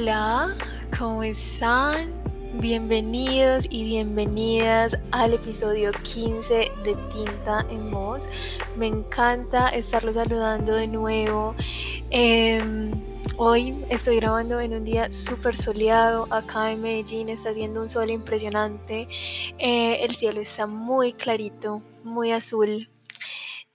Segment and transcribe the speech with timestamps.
[0.00, 0.54] Hola,
[0.96, 2.12] ¿cómo están?
[2.60, 8.28] Bienvenidos y bienvenidas al episodio 15 de Tinta en Voz.
[8.76, 11.56] Me encanta estarlos saludando de nuevo.
[12.10, 12.92] Em,
[13.38, 16.28] hoy estoy grabando en un día súper soleado.
[16.30, 19.08] Acá en Medellín está haciendo un sol impresionante.
[19.58, 22.88] Eh, el cielo está muy clarito, muy azul.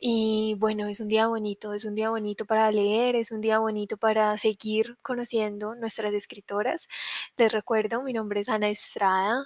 [0.06, 3.60] Y bueno, es un día bonito, es un día bonito para leer, es un día
[3.60, 6.90] bonito para seguir conociendo nuestras escritoras.
[7.38, 9.46] Les recuerdo, mi nombre es Ana Estrada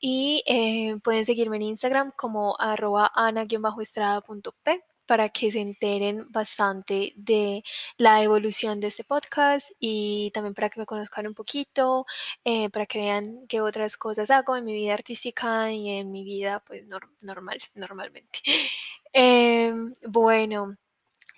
[0.00, 7.62] y eh, pueden seguirme en Instagram como arroba ana-estrada.p para que se enteren bastante de
[7.96, 12.06] la evolución de este podcast y también para que me conozcan un poquito,
[12.44, 16.24] eh, para que vean qué otras cosas hago en mi vida artística y en mi
[16.24, 16.84] vida pues
[17.22, 18.40] normal, normalmente.
[19.14, 20.74] Em, bueno,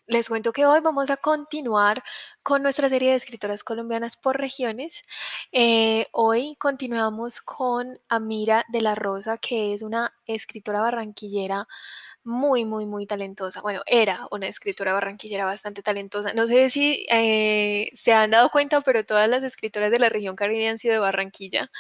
[0.06, 2.04] les cuento que hoy vamos a continuar
[2.43, 5.02] con nuestra serie de escritoras colombianas por regiones.
[5.51, 11.66] Eh, hoy continuamos con Amira de la Rosa, que es una escritora barranquillera
[12.25, 13.61] muy, muy, muy talentosa.
[13.61, 16.33] Bueno, era una escritora barranquillera bastante talentosa.
[16.35, 20.35] No sé si eh, se han dado cuenta, pero todas las escritoras de la región
[20.37, 21.71] caribe han sido de Barranquilla.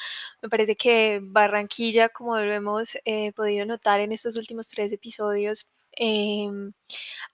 [0.42, 5.68] Me parece que Barranquilla, como lo hemos eh, podido notar en estos últimos tres episodios,
[5.92, 6.72] em,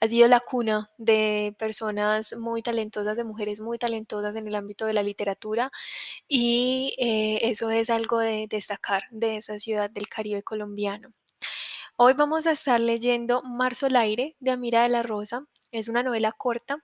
[0.00, 4.86] ha sido la cuna de personas muy talentosas, de mujeres muy talentosas en el ámbito
[4.86, 5.70] de la literatura
[6.28, 11.12] y eh, eso es algo de destacar de esa ciudad del Caribe colombiano.
[12.02, 15.44] Hoy vamos a estar leyendo Marzo al aire de Amira de la Rosa.
[15.70, 16.82] Es una novela corta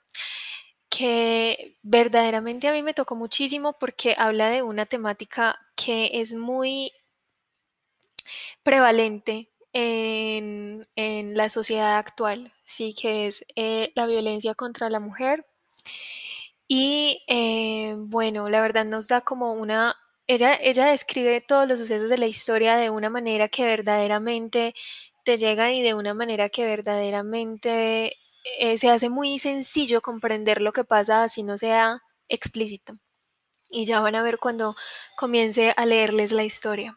[0.90, 6.92] que verdaderamente a mí me tocó muchísimo porque habla de una temática que es muy
[8.62, 10.86] prevalente en,
[11.34, 15.46] la sociedad actual, sí, que es eh, la violencia contra la mujer.
[16.68, 19.96] Y eh, bueno, la verdad nos da como una
[20.28, 24.74] ella, ella describe todos los sucesos de la historia de una manera que verdaderamente
[25.26, 28.16] te llega y de una manera que verdaderamente
[28.60, 32.96] eh, se hace muy sencillo comprender lo que pasa así no sea explícito.
[33.68, 34.76] Y ya van a ver cuando
[35.16, 36.96] comience a leerles la historia.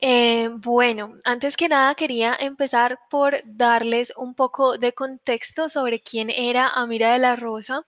[0.00, 6.30] Eh, bueno, antes que nada quería empezar por darles un poco de contexto sobre quién
[6.30, 7.84] era Amira de la Rosa.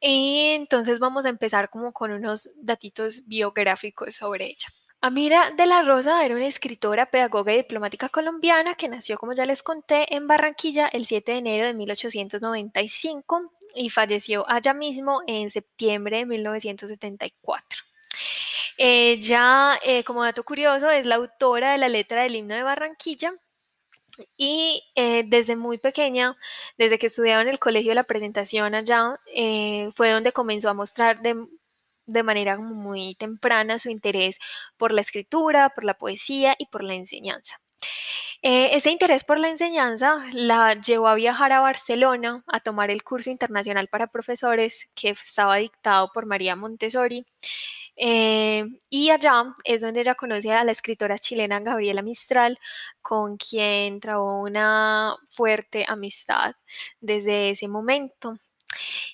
[0.00, 4.68] Y entonces vamos a empezar como con unos datitos biográficos sobre ella.
[5.02, 9.46] Amira de la Rosa era una escritora, pedagoga y diplomática colombiana que nació, como ya
[9.46, 15.48] les conté, en Barranquilla el 7 de enero de 1895 y falleció allá mismo en
[15.48, 17.78] septiembre de 1974.
[18.76, 23.32] Ella, eh, como dato curioso, es la autora de la letra del himno de Barranquilla
[24.36, 26.36] y eh, desde muy pequeña,
[26.76, 31.22] desde que estudiaba en el colegio la presentación allá, eh, fue donde comenzó a mostrar
[31.22, 31.36] de,
[32.22, 34.38] manera muy temprana su interés
[34.76, 37.60] por la escritura, por la poesía y por la enseñanza.
[38.42, 43.02] Eh, ese interés por la enseñanza la llevó a viajar a Barcelona a tomar el
[43.02, 47.26] curso internacional para profesores que estaba dictado por María Montessori
[48.02, 52.58] eh, y allá es donde ella conoce a la escritora chilena Gabriela Mistral,
[53.02, 56.54] con quien trabó una fuerte amistad
[57.00, 58.38] desde ese momento.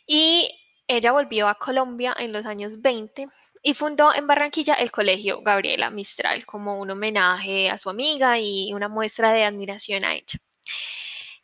[0.06, 0.50] Y
[0.88, 3.28] ella volvió a Colombia en los años 20
[3.62, 8.72] y fundó en Barranquilla el colegio Gabriela Mistral como un homenaje a su amiga y
[8.72, 10.38] una muestra de admiración a ella.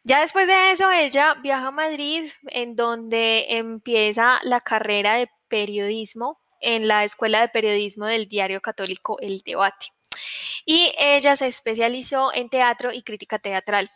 [0.04, 6.40] Ya después de eso, ella viaja a Madrid, en donde empieza la carrera de periodismo
[6.60, 9.86] en la Escuela de Periodismo del diario católico El Debate.
[10.64, 13.90] Y ella se especializó en teatro y crítica teatral.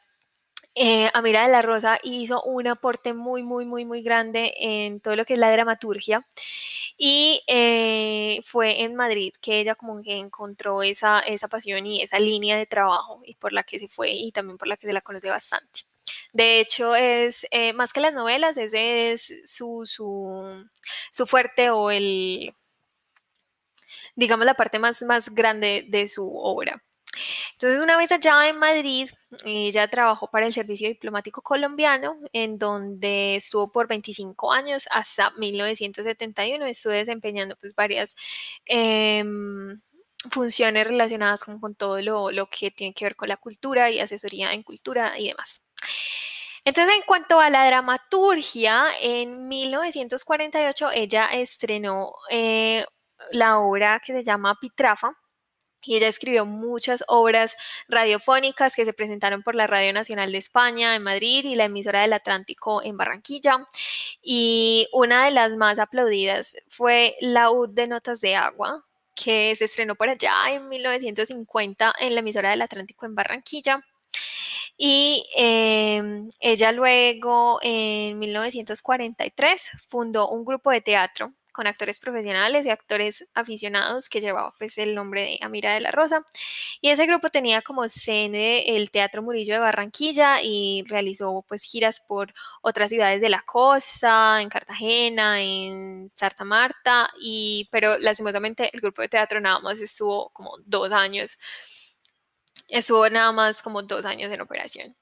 [0.78, 5.16] Eh, Amira de la Rosa hizo un aporte muy, muy, muy, muy grande en todo
[5.16, 6.26] lo que es la dramaturgia.
[6.98, 12.18] Y eh, fue en Madrid que ella como que encontró esa, esa pasión y esa
[12.18, 14.92] línea de trabajo y por la que se fue y también por la que se
[14.92, 15.80] la conoce bastante.
[16.32, 22.54] De hecho, es eh, más que las novelas, ese es su, su, fuerte o el,
[24.14, 26.82] digamos, la parte más, más grande de su obra.
[27.52, 29.10] Entonces, una vez allá en Madrid,
[29.44, 36.66] ella trabajó para el Servicio Diplomático Colombiano, en donde estuvo por 25 años hasta 1971.
[36.66, 38.16] Estuvo desempeñando pues varias
[38.66, 39.80] em,
[40.30, 44.52] funciones relacionadas con, todo lo, lo, que tiene que ver con la cultura y asesoría
[44.52, 45.62] en cultura y demás.
[46.64, 52.84] Entonces, en cuanto a la dramaturgia, en 1948 ella estrenó eh,
[53.30, 55.16] la obra que se llama Pitrafa
[55.86, 57.56] y ella escribió muchas obras
[57.88, 62.02] radiofónicas que se presentaron por la Radio Nacional de España en Madrid y la emisora
[62.02, 63.64] del Atlántico en Barranquilla.
[64.20, 68.84] Y una de las más aplaudidas fue Laúd de Notas de Agua,
[69.14, 73.84] que se estrenó por allá en 1950 en la emisora del Atlántico en Barranquilla.
[74.76, 76.02] Y eh,
[76.38, 84.10] ella luego, en 1943, fundó un grupo de teatro con actores profesionales y actores aficionados
[84.10, 86.24] que llevaba pues el nombre de Amira de la Rosa.
[86.82, 92.00] Y ese grupo tenía como sede el Teatro Murillo de Barranquilla y realizó pues giras
[92.06, 98.80] por otras ciudades de la costa, en Cartagena, en Santa Marta, y, pero lastimosamente el
[98.82, 101.38] grupo de teatro nada más estuvo como dos años.
[102.68, 104.94] Estuvo nada más como dos años en operación.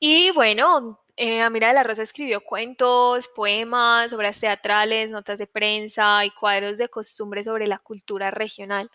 [0.00, 6.24] Y bueno, eh, Amira de la Rosa escribió cuentos, poemas, obras teatrales, notas de prensa
[6.24, 8.90] y cuadros de costumbre sobre la cultura regional,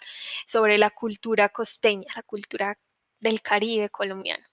[0.48, 2.78] sobre la cultura costeña, la cultura
[3.20, 4.46] del Caribe colombiano.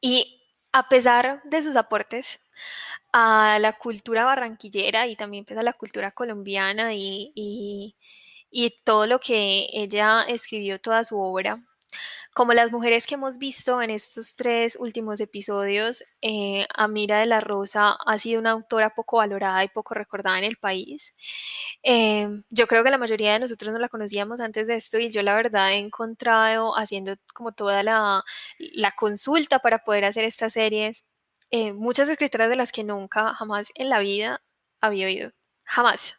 [0.00, 2.40] Y a pesar de sus aportes
[3.12, 7.32] a la cultura barranquillera y también pues, a la cultura colombiana y,
[8.50, 11.62] y todo lo que ella escribió, toda su obra,
[12.34, 17.40] como las mujeres que hemos visto en estos tres últimos episodios, eh, Amira de la
[17.40, 21.14] Rosa ha sido una autora poco valorada y poco recordada en el país.
[21.82, 25.10] Em, yo creo que la mayoría de nosotros no la conocíamos antes de esto y
[25.10, 28.24] yo la verdad he encontrado haciendo como toda la,
[28.96, 31.06] consulta para poder hacer estas series,
[31.50, 34.42] eh, muchas escritoras de las que nunca, jamás en la vida
[34.80, 35.32] había oído.
[35.64, 36.16] Jamás.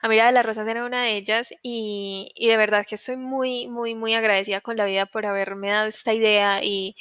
[0.00, 3.94] Amira de las Rosas era una de ellas y, de verdad que estoy muy, muy,
[3.94, 6.96] muy agradecida con la vida por haberme dado esta idea y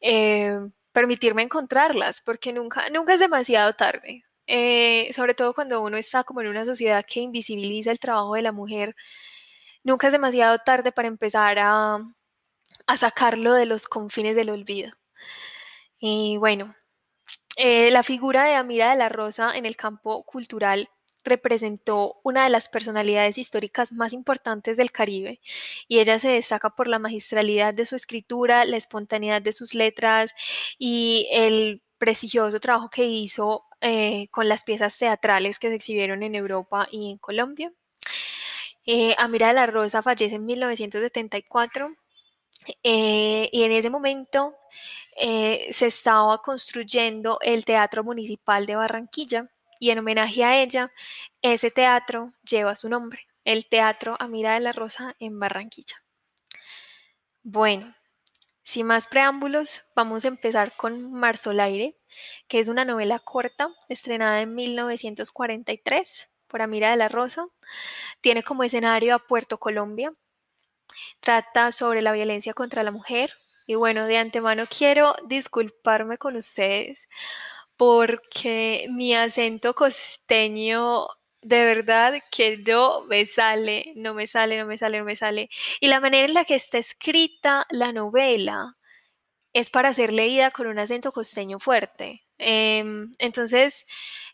[0.00, 0.58] eh,
[0.92, 4.24] permitirme encontrarlas, porque nunca, nunca es demasiado tarde.
[4.46, 8.42] Eh, sobre todo cuando uno está como en una sociedad que invisibiliza el trabajo de
[8.42, 8.96] la mujer,
[9.84, 11.98] nunca es demasiado tarde para empezar a,
[12.86, 14.90] a sacarlo de los confines del olvido.
[15.98, 16.74] Y bueno,
[17.56, 20.88] eh, la figura de Amira de la Rosa en el campo cultural
[21.24, 25.40] representó una de las personalidades históricas más importantes del Caribe
[25.88, 30.34] y ella se destaca por la magistralidad de su escritura, la espontaneidad de sus letras
[30.78, 36.34] y el prestigioso trabajo que hizo eh, con las piezas teatrales que se exhibieron en
[36.34, 37.72] Europa y en Colombia.
[38.86, 41.94] Eh, Amira de la Rosa fallece en 1974
[42.82, 44.54] eh, y en ese momento
[45.16, 49.53] se estaba construyendo el Teatro Municipal de Barranquilla
[49.84, 50.90] y en homenaje a ella,
[51.42, 56.02] ese teatro lleva su nombre, el Teatro Amira de la Rosa en Barranquilla.
[57.42, 57.94] Bueno,
[58.62, 61.98] sin más preámbulos, vamos a empezar con Marzolaire,
[62.48, 67.46] que es una novela corta estrenada en 1943 por Amira de la Rosa.
[68.22, 70.14] Tiene como escenario a Puerto Colombia.
[71.20, 73.34] Trata sobre la violencia contra la mujer.
[73.66, 77.06] Y bueno, de antemano quiero disculparme con ustedes
[77.76, 81.06] porque mi acento costeño
[81.42, 85.50] de verdad que no me sale, no me sale, no me sale, no me sale.
[85.80, 88.76] Y la manera en la que está escrita la novela
[89.54, 92.24] es para ser leída con un acento costeño fuerte.
[92.38, 93.86] Em, entonces,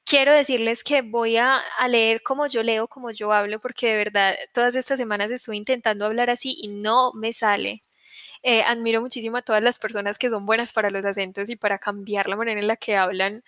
[0.04, 3.96] quiero decirles que voy a, a, leer como yo leo, como yo hablo, porque de
[3.96, 7.84] verdad todas estas semanas estuve intentando hablar así y no me sale.
[8.42, 11.78] Eh, admiro muchísimo a todas las personas que son buenas para los acentos y para
[11.78, 13.42] cambiar la manera en la que hablan.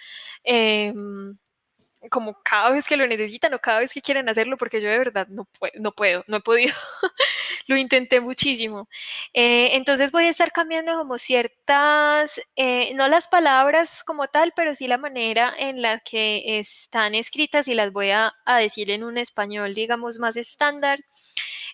[0.44, 1.37] Em,
[2.11, 4.99] como cada vez que lo necesitan o cada vez que quieren hacerlo, porque yo de
[4.99, 6.75] verdad no, puedo, no puedo, no he podido.
[7.67, 8.89] lo intenté muchísimo.
[9.32, 14.75] Eh, entonces voy a estar cambiando como ciertas, eh, no las palabras como tal, pero
[14.75, 19.05] sí la manera en la que están escritas y las voy a, a decir en
[19.05, 21.01] un español, digamos, más estándar.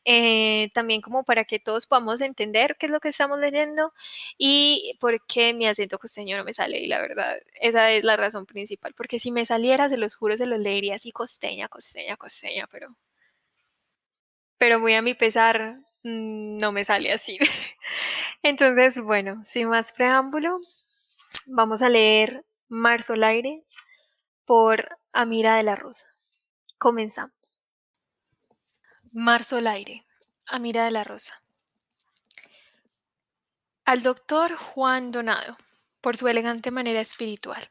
[0.04, 3.92] Eh, también como para que todos podamos entender qué es lo que estamos leyendo
[4.38, 6.78] y por qué mi acento costeño no me sale.
[6.80, 10.36] Y la verdad, esa es la razón principal, porque si me saliera, se los juro,
[10.36, 12.96] se los leería así costeña, costeña, costeña, pero...
[14.58, 17.38] Pero muy a mi pesar, mm, no me sale así.
[18.42, 20.58] Entonces, bueno, sin más preámbulo,
[21.46, 23.64] vamos a leer Marzo al aire
[24.44, 26.08] por Amira de la Rosa.
[26.78, 27.60] Comenzamos.
[29.12, 30.04] Marzo al aire.
[30.46, 31.42] Amira de la Rosa.
[33.84, 35.56] Al doctor Juan Donado,
[36.00, 37.70] por su elegante manera espiritual.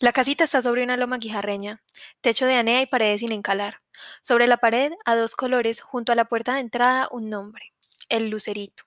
[0.00, 1.82] La casita está sobre una loma guijarreña,
[2.20, 3.80] techo de anea y paredes sin encalar.
[4.22, 7.72] Sobre la pared, a dos colores, junto a la puerta de entrada, un nombre,
[8.08, 8.84] el lucerito.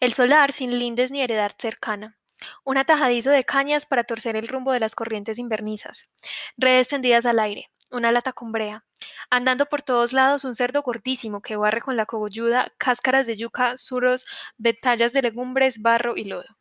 [0.00, 2.18] El solar sin lindes ni heredad cercana.
[2.62, 6.10] Un atajadizo de cañas para torcer el rumbo de las corrientes invernizas.
[6.58, 8.84] Redes tendidas al aire una lata con brea.
[9.30, 13.76] Andando por todos lados un cerdo gordísimo que barre con la cogolluda cáscaras de yuca,
[13.76, 14.26] suros,
[14.58, 16.56] betallas de legumbres, barro y lodo.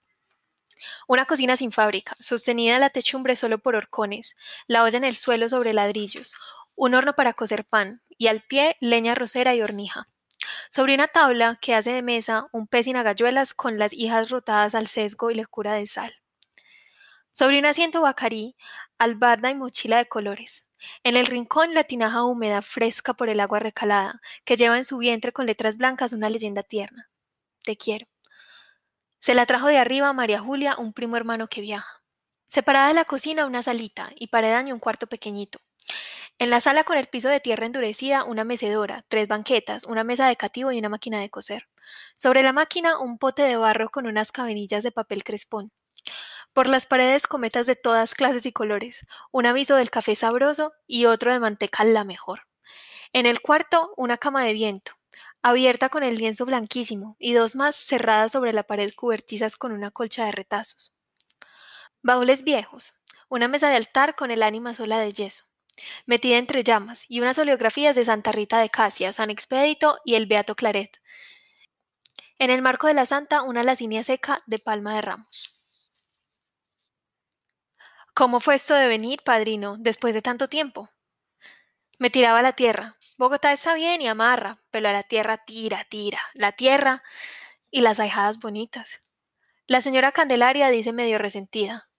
[1.08, 4.36] Una cocina sin fábrica, sostenida en la techumbre solo por horcones,
[4.68, 6.36] la olla en el suelo sobre ladrillos,
[6.76, 10.08] un horno para cocer pan, y al pie leña rosera y hornija.
[10.70, 14.76] Sobre una tabla que hace de mesa un pez sin agalluelas con las hijas rotadas
[14.76, 16.14] al sesgo y lecura de sal.
[17.32, 18.56] Sobre un asiento bacarí,
[18.98, 20.68] albarda y mochila de colores.
[21.04, 24.98] En el rincón la tinaja húmeda, fresca por el agua recalada, que lleva en su
[24.98, 27.10] vientre con letras blancas una leyenda tierna.
[27.64, 28.13] Te quiero.
[29.24, 32.04] Se la trajo de arriba a María Julia, un primo hermano que viaja.
[32.50, 35.60] Separada de la cocina una salita y paredaño un cuarto pequeñito.
[36.40, 40.28] En la sala con el piso de tierra endurecida una mecedora, tres banquetas, una mesa
[40.28, 41.70] de cativo y una máquina de coser.
[42.18, 45.72] Sobre la máquina un pote de barro con unas cabenillas de papel crespón.
[46.52, 51.06] Por las paredes cometas de todas clases y colores, un aviso del café sabroso y
[51.06, 52.42] otro de manteca la mejor.
[53.14, 54.92] En el cuarto, una cama de viento,
[55.44, 59.92] abierta con el lienzo blanquísimo, y dos más cerradas sobre la pared cubertizas con una
[59.92, 61.00] colcha de retazos.
[62.02, 62.96] Baúles viejos,
[63.30, 65.46] una mesa de altar con el ánima sola de yeso,
[66.06, 70.26] metida entre llamas, y unas oleografías de Santa Rita de Casia, San Expedito y el
[70.26, 71.02] Beato Claret.
[72.40, 75.54] En el marco de la santa, una lacinia seca de palma de ramos.
[78.14, 80.90] ¿Cómo fue esto de venir, padrino, después de tanto tiempo?
[82.00, 82.98] Me tiraba a la tierra.
[83.24, 87.04] Bogotá está bien y amarra, pero a la tierra tira, tira, la tierra
[87.72, 89.00] y las ahijadas bonitas.
[89.66, 91.90] La señora Candelaria dice medio resentida.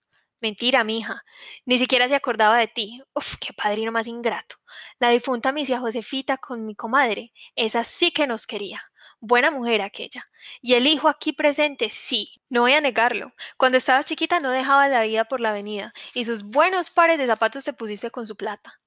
[0.43, 1.25] Mentira, mija.
[1.65, 3.03] Ni siquiera se acordaba de ti.
[3.15, 4.57] Uf, qué padrino más ingrato.
[4.99, 7.33] La difunta misia Josefita con mi comadre.
[7.57, 8.83] Esa sí que nos quería.
[9.19, 10.29] Buena mujer aquella.
[10.61, 13.33] Y el hijo aquí presente, sí, no voy a negarlo.
[13.57, 17.27] Cuando estabas chiquita no dejabas la vida por la avenida, y sus buenos pares de
[17.27, 18.79] zapatos te pusiste con su plata.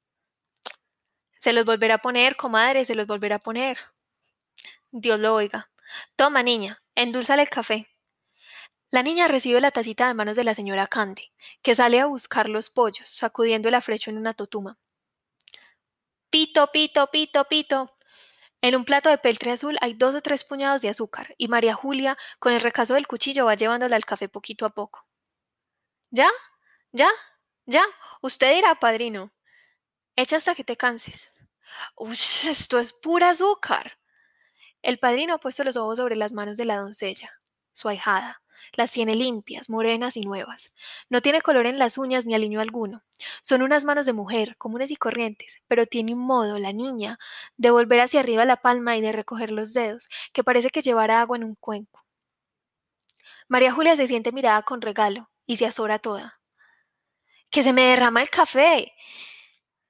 [1.39, 3.77] Se los volverá a poner, comadre, se los volverá a poner.
[4.91, 5.69] Dios lo oiga.
[6.15, 7.87] Toma, niña, endulzale el café.
[8.89, 12.47] La niña recibe la tacita de manos de la señora Cande, que sale a buscar
[12.47, 14.77] los pollos, sacudiendo el afrecho en una totuma.
[16.29, 17.97] Pito, pito, pito, pito.
[18.61, 21.73] En un plato de peltre azul hay dos o tres puñados de azúcar, y María
[21.73, 25.05] Julia, con el recaso del cuchillo, va llevándola al café poquito a poco.
[26.11, 26.29] ¿Ya?
[26.91, 27.09] ¿Ya?
[27.65, 27.83] ¿Ya?
[28.21, 29.31] Usted dirá, padrino.
[30.19, 31.37] Echa hasta que te canses.
[31.95, 32.17] Uy,
[32.49, 33.99] esto es pura azúcar.
[34.81, 37.39] El padrino ha puesto los ojos sobre las manos de la doncella,
[37.71, 38.41] su ahijada.
[38.73, 40.73] Las tiene limpias, morenas y nuevas.
[41.09, 43.03] No tiene color en las uñas ni aliño alguno.
[43.43, 47.19] Son unas manos de mujer, comunes y corrientes, pero tiene un modo, la niña,
[47.55, 51.21] de volver hacia arriba la palma y de recoger los dedos, que parece que llevara
[51.21, 52.03] agua en un cuenco.
[53.47, 56.41] María Julia se siente mirada con regalo y se azora toda.
[57.51, 58.93] ¡Que se me derrama el café!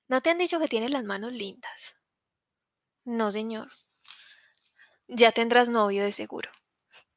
[0.07, 1.95] ¿No te han dicho que tienes las manos lindas?
[3.03, 3.71] No, señor.
[5.07, 6.49] Ya tendrás novio de seguro.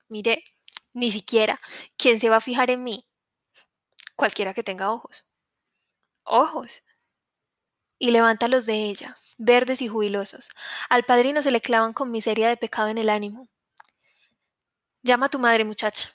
[0.09, 0.45] Mire,
[0.93, 1.61] ni siquiera.
[1.97, 3.07] ¿Quién se va a fijar en mí?
[4.17, 5.29] Cualquiera que tenga ojos.
[6.25, 6.83] Ojos.
[7.99, 10.51] Y levanta los de ella, verdes y jubilosos.
[10.89, 13.49] Al padrino se le clavan con miseria de pecado en el ánimo.
[15.03, 16.11] Llama a tu madre, muchacha.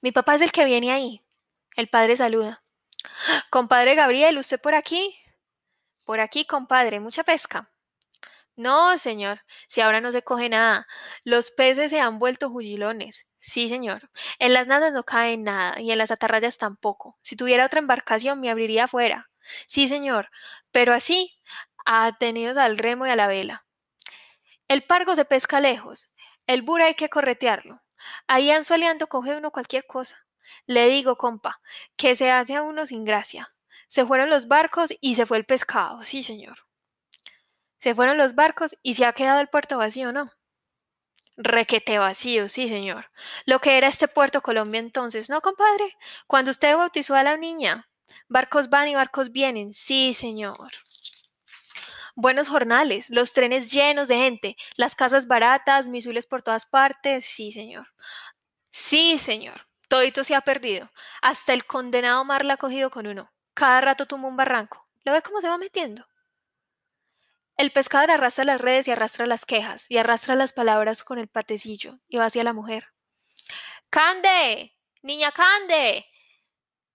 [0.00, 1.22] Mi papá es el que viene ahí.
[1.76, 2.62] El padre saluda.
[3.50, 5.17] Compadre Gabriel, ¿usted por aquí?
[6.08, 7.70] Por aquí, compadre, mucha pesca.
[8.56, 10.86] No, señor, si ahora no se coge nada.
[11.22, 13.26] Los peces se han vuelto jugilones.
[13.36, 14.08] Sí, señor.
[14.38, 17.18] En las nadas no cae nada y en las atarrayas tampoco.
[17.20, 19.28] Si tuviera otra embarcación me abriría afuera.
[19.66, 20.30] Sí, señor,
[20.72, 21.38] pero así,
[21.84, 23.66] atenidos al remo y a la vela.
[24.66, 26.06] El pargo se pesca lejos.
[26.46, 27.82] El bura hay que corretearlo.
[28.26, 30.16] Ahí anzueleando coge uno cualquier cosa.
[30.64, 31.60] Le digo, compa,
[31.96, 33.52] que se hace a uno sin gracia.
[33.88, 36.02] Se fueron los barcos y se fue el pescado.
[36.02, 36.58] Sí, señor.
[37.78, 40.30] Se fueron los barcos y se ha quedado el puerto vacío, ¿no?
[41.36, 43.10] Requete vacío, sí, señor.
[43.46, 45.96] Lo que era este puerto Colombia entonces, ¿no, compadre?
[46.26, 47.88] Cuando usted bautizó a la niña.
[48.28, 50.70] Barcos van y barcos vienen, sí, señor.
[52.16, 57.52] Buenos jornales, los trenes llenos de gente, las casas baratas, misiles por todas partes, sí,
[57.52, 57.86] señor.
[58.72, 59.68] Sí, señor.
[59.88, 60.90] Todito se ha perdido.
[61.22, 63.30] Hasta el condenado mar la ha cogido con uno.
[63.58, 64.86] Cada rato tumba un barranco.
[65.02, 66.06] ¿Lo ve cómo se va metiendo?
[67.56, 71.26] El pescador arrastra las redes y arrastra las quejas, y arrastra las palabras con el
[71.26, 72.86] patecillo, y va hacia la mujer.
[73.90, 74.76] ¡Cande!
[75.02, 76.06] ¡Niña Cande!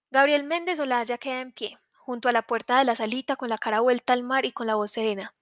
[0.10, 3.58] Gabriel Méndez Olaya queda en pie, junto a la puerta de la salita, con la
[3.58, 5.36] cara vuelta al mar y con la voz serena.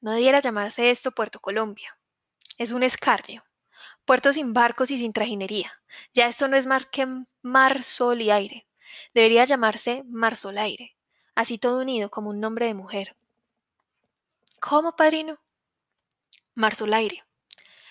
[0.00, 1.98] No debiera llamarse esto Puerto Colombia.
[2.58, 3.44] Es un escarnio.
[4.04, 5.82] Puerto sin barcos y sin trajinería.
[6.14, 7.08] Ya esto no es más que
[7.42, 8.67] mar, sol y aire.
[9.14, 10.98] Debería llamarse mar, sol, aire
[11.38, 13.14] así todo unido como un nombre de mujer.
[14.60, 15.38] ¿Cómo, padrino?
[16.56, 17.24] Marzolaire.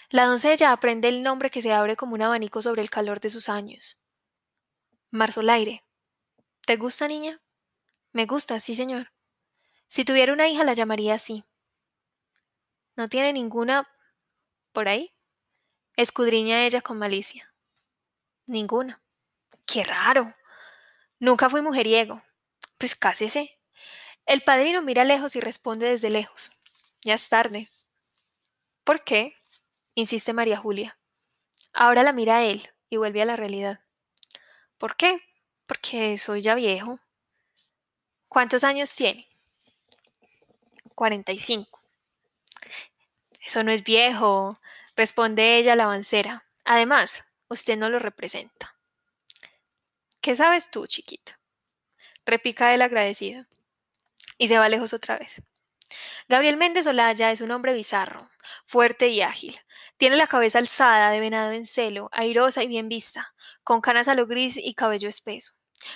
[0.09, 3.29] La doncella aprende el nombre que se abre como un abanico sobre el calor de
[3.29, 4.01] sus años.
[5.11, 5.85] Marzolaire.
[6.65, 7.39] ¿Te gusta, niña?
[8.11, 9.13] Me gusta, sí, señor.
[9.87, 11.45] Si tuviera una hija la llamaría así.
[12.97, 13.87] ¿No tiene ninguna
[14.73, 15.13] por ahí?
[15.95, 17.53] Escudriña ella con malicia.
[18.45, 19.01] Ninguna.
[19.65, 20.35] Qué raro.
[21.19, 22.21] Nunca fui mujeriego.
[22.77, 23.57] Pues cásese.
[24.25, 26.51] El padrino mira lejos y responde desde lejos.
[27.01, 27.67] Ya es tarde.
[28.83, 29.35] ¿Por qué?
[29.95, 30.97] insiste María Julia.
[31.73, 33.81] Ahora la mira a él y vuelve a la realidad.
[34.77, 35.21] ¿Por qué?
[35.65, 36.99] Porque soy ya viejo.
[38.27, 39.27] ¿Cuántos años tiene?
[40.93, 41.79] 45.
[43.45, 44.59] Eso no es viejo,
[44.95, 46.45] responde ella la avancera.
[46.65, 48.76] Además, usted no lo representa.
[50.27, 51.39] ¿Qué sabes tú, chiquita?
[52.25, 53.45] repica el agradecido.
[54.37, 55.41] Y se va lejos otra vez.
[56.27, 58.29] Gabriel Méndez Olaya es un hombre bizarro,
[58.65, 59.57] fuerte y ágil.
[59.95, 64.15] Tiene la cabeza alzada, de venado en celo, airosa y bien vista, con canas a
[64.15, 65.53] lo gris y cabello espeso.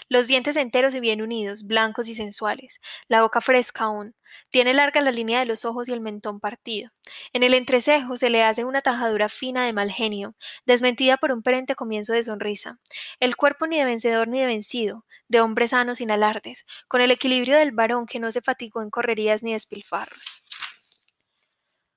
[0.10, 4.16] Los dientes enteros y bien unidos, blancos y sensuales, la boca fresca aún.
[4.50, 6.92] Tiene larga la línea de los ojos y el mentón partido.
[7.34, 10.36] En el entrecejo se le hace una tajadura fina de mal genio,
[10.66, 12.80] desmentida por un perente comienzo de sonrisa.
[13.20, 17.12] El cuerpo ni de vencedor ni de vencido, de hombre sano sin alardes, con el
[17.12, 20.44] equilibrio del varón que no se fatigó en correrías ni despilfarros.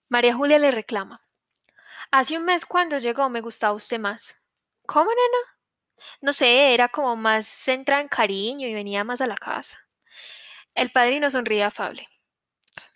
[0.09, 1.23] María Julia le reclama.
[2.11, 4.49] Hace un mes cuando llegó me gustaba usted más.
[4.87, 5.55] ¿Cómo, nena?
[6.21, 9.79] No sé, era como más centrada en cariño y venía más a la casa.
[10.75, 12.09] El padrino sonríe afable.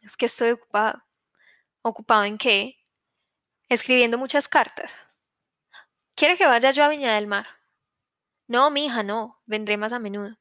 [0.02, 1.04] Es que estoy ocupado.
[1.82, 2.76] ¿Ocupado en qué?
[3.68, 5.04] Escribiendo muchas cartas.
[6.14, 7.46] ¿Quiere que vaya yo a Viña del Mar?
[8.48, 9.40] No, mi hija, no.
[9.46, 10.36] Vendré más a menudo.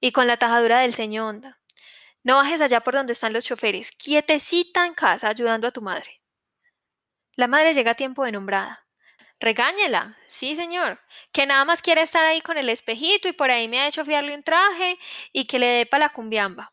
[0.00, 1.60] Y con la tajadura del señor Onda.
[2.22, 3.92] No bajes allá por donde están los choferes.
[3.92, 6.22] Quietecita en casa ayudando a tu madre.
[7.36, 8.85] La madre llega a tiempo de nombrada.
[9.38, 10.98] Regáñela, sí, señor,
[11.30, 14.04] que nada más quiere estar ahí con el espejito y por ahí me ha hecho
[14.04, 14.98] fiarle un traje
[15.32, 16.72] y que le dé para la cumbiamba.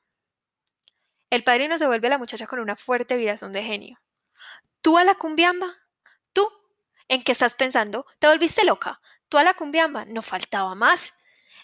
[1.29, 3.99] El padrino se vuelve a la muchacha con una fuerte virazón de genio.
[4.81, 5.75] ¿Tú a la cumbiamba?
[6.31, 6.47] ¿Tú?
[7.07, 8.05] ¿En qué estás pensando?
[8.19, 9.01] ¿Te volviste loca?
[9.27, 10.05] ¿Tú a la cumbiamba?
[10.05, 11.15] No faltaba más.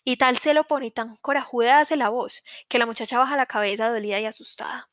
[0.03, 3.37] Y tal se lo pone y tan corajuda hace la voz que la muchacha baja
[3.37, 4.89] la cabeza dolida y asustada.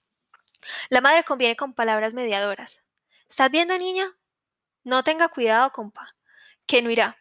[0.88, 2.84] La madre conviene con palabras mediadoras.
[3.28, 4.12] ¿Estás viendo, niña?
[4.86, 6.06] No tenga cuidado, compa,
[6.64, 7.18] que no irá.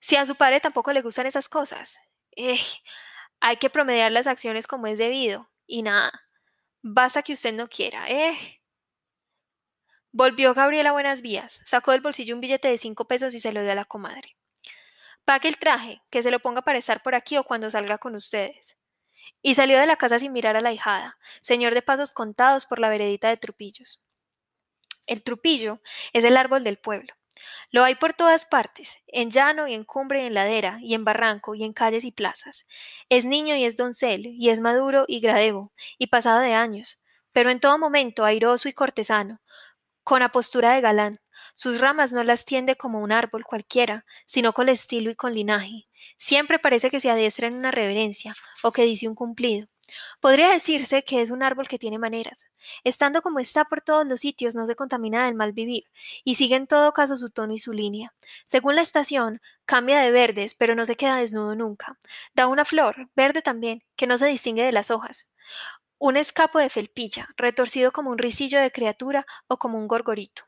[0.00, 1.98] Si a su padre tampoco le gustan esas cosas,
[2.34, 2.58] eh,
[3.40, 5.50] hay que promediar las acciones como es debido.
[5.66, 6.10] Y nada,
[6.80, 8.62] basta que usted no quiera, eh.
[10.12, 13.52] Volvió Gabriela a buenas vías, sacó del bolsillo un billete de cinco pesos y se
[13.52, 14.38] lo dio a la comadre.
[15.26, 18.14] Pague el traje, que se lo ponga para estar por aquí o cuando salga con
[18.14, 18.76] ustedes.
[19.42, 22.78] Y salió de la casa sin mirar a la hijada, señor de pasos contados por
[22.78, 24.02] la veredita de Trupillos.
[25.06, 25.80] El trupillo
[26.12, 27.14] es el árbol del pueblo.
[27.70, 31.04] Lo hay por todas partes, en llano y en cumbre y en ladera, y en
[31.04, 32.66] barranco y en calles y plazas.
[33.08, 37.50] Es niño y es doncel, y es maduro y gradevo, y pasado de años, pero
[37.50, 39.40] en todo momento airoso y cortesano,
[40.04, 41.20] con apostura de galán.
[41.54, 45.88] Sus ramas no las tiende como un árbol cualquiera, sino con estilo y con linaje.
[46.16, 49.68] Siempre parece que se adiestra en una reverencia, o que dice un cumplido.
[50.20, 52.46] Podría decirse que es un árbol que tiene maneras.
[52.84, 55.84] Estando como está por todos los sitios, no se contamina del mal vivir,
[56.24, 58.12] y sigue en todo caso su tono y su línea.
[58.44, 61.98] Según la estación, cambia de verdes, pero no se queda desnudo nunca.
[62.34, 65.30] Da una flor, verde también, que no se distingue de las hojas.
[65.98, 70.44] Un escapo de felpilla, retorcido como un risillo de criatura o como un gorgorito.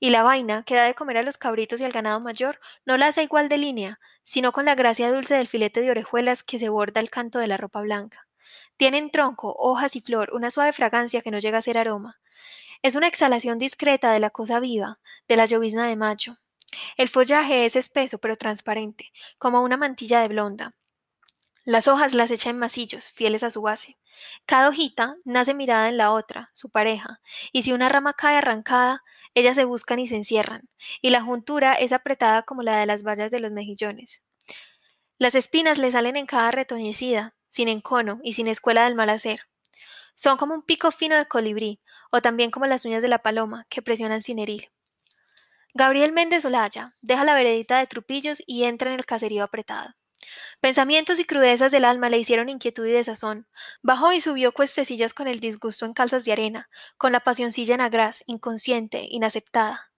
[0.00, 2.96] Y la vaina, que da de comer a los cabritos y al ganado mayor, no
[2.96, 6.58] la hace igual de línea, sino con la gracia dulce del filete de orejuelas que
[6.58, 8.25] se borda el canto de la ropa blanca.
[8.76, 12.20] Tienen tronco, hojas y flor, una suave fragancia que no llega a ser aroma.
[12.82, 16.38] Es una exhalación discreta de la cosa viva, de la llovizna de mayo.
[16.96, 20.74] El follaje es espeso pero transparente, como una mantilla de blonda.
[21.64, 23.98] Las hojas las echa en masillos, fieles a su base.
[24.46, 27.20] Cada hojita nace mirada en la otra, su pareja,
[27.52, 29.02] y si una rama cae arrancada,
[29.34, 30.68] ellas se buscan y se encierran,
[31.02, 34.22] y la juntura es apretada como la de las vallas de los mejillones.
[35.18, 39.40] Las espinas le salen en cada retoñecida, sin encono y sin escuela del mal hacer.
[40.14, 43.66] Son como un pico fino de colibrí, o también como las uñas de la paloma,
[43.70, 44.70] que presionan sin herir.
[45.72, 49.94] Gabriel Méndez Olaya deja la veredita de trupillos y entra en el caserío apretado.
[50.60, 53.46] Pensamientos y crudezas del alma le hicieron inquietud y desazón.
[53.82, 57.80] Bajó y subió cuestecillas con el disgusto en calzas de arena, con la pasioncilla en
[57.80, 59.90] agraz, inconsciente, inaceptada.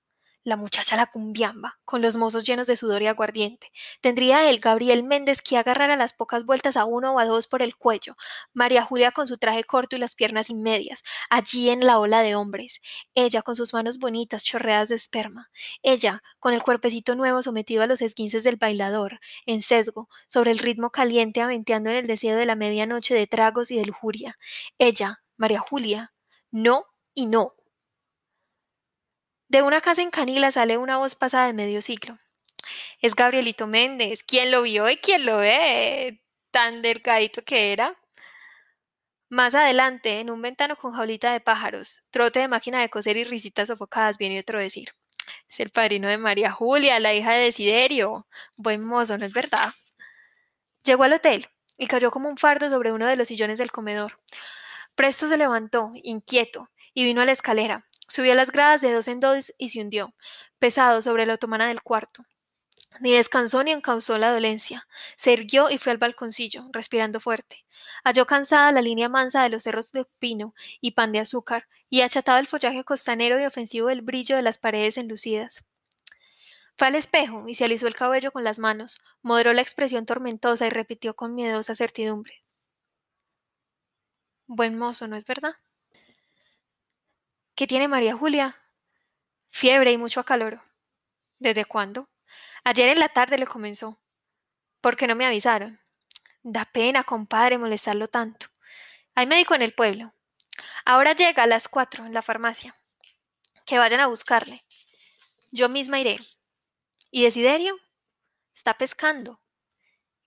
[0.45, 3.71] La muchacha la cumbiamba, con los mozos llenos de sudor y aguardiente.
[4.01, 7.47] Tendría él, Gabriel Méndez, que agarrar a las pocas vueltas a uno o a dos
[7.47, 8.17] por el cuello,
[8.55, 12.35] María Julia con su traje corto y las piernas inmedias, allí en la ola de
[12.35, 12.81] hombres,
[13.15, 15.51] ella con sus manos bonitas chorreadas de esperma,
[15.83, 20.59] ella con el cuerpecito nuevo sometido a los esguinces del bailador, en sesgo, sobre el
[20.59, 24.39] ritmo caliente aventeando en el deseo de la medianoche de tragos y de lujuria,
[24.79, 26.13] ella, María Julia,
[26.51, 27.55] no y no,
[29.49, 32.19] de una casa en Canila sale una voz pasada de medio siglo.
[33.01, 34.23] Es Gabrielito Méndez.
[34.23, 36.23] ¿Quién lo vio y quién lo ve?
[36.51, 37.97] Tan delgadito que era.
[39.31, 43.25] Más adelante, en un ventano con jaulita de pájaros, trote de máquina de coser y
[43.25, 44.91] risitas sofocadas, viene otro decir.
[45.49, 48.27] Es el padrino de María Julia, la hija de Desiderio.
[48.57, 49.75] Buen mozo, ¿no es verdad?
[50.85, 54.19] Llegó al hotel y cayó como un fardo sobre uno de los sillones del comedor.
[54.95, 57.88] Presto se levantó, inquieto, y vino a la escalera.
[58.09, 60.15] Subió las gradas de dos en dos y se hundió,
[60.59, 62.25] pesado sobre la otomana del cuarto.
[63.01, 64.89] Ni descansó ni encausó la dolencia.
[65.17, 67.65] Se irguió y fue al balconcillo, respirando fuerte.
[68.03, 72.01] Halló cansada la línea mansa de los cerros de pino y pan de azúcar, y
[72.01, 75.65] achatado el follaje costanero y ofensivo del brillo de las paredes enlucidas.
[76.77, 80.67] Fue al espejo y se alisó el cabello con las manos, moderó la expresión tormentosa
[80.67, 82.43] y repitió con miedosa certidumbre.
[84.47, 85.55] Buen mozo, ¿no es verdad?
[87.59, 88.57] ¿Qué tiene María Julia?
[89.49, 90.63] Fiebre y mucho acaloro.
[91.41, 92.09] ¿Desde cuándo?
[92.63, 94.01] Ayer en la tarde le comenzó.
[94.81, 95.81] ¿Por qué no me avisaron?
[96.45, 98.47] Da pena, compadre, molestarlo tanto.
[99.17, 100.15] Hay médico en el pueblo.
[100.85, 102.77] Ahora llega a las cuatro en la farmacia.
[103.67, 104.65] Que vayan a buscarle.
[105.51, 106.21] Yo misma iré.
[107.11, 107.77] ¿Y Desiderio?
[108.55, 109.41] Está pescando.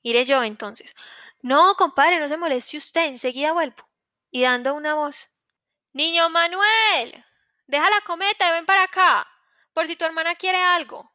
[0.01, 0.97] Iré yo entonces.
[1.41, 3.87] No, compadre, no se moleste usted, enseguida vuelvo.
[4.31, 5.30] Y dando una voz.
[5.93, 7.25] Niño Manuel,
[7.67, 9.27] deja la cometa y ven para acá,
[9.73, 11.11] por si tu hermana quiere algo.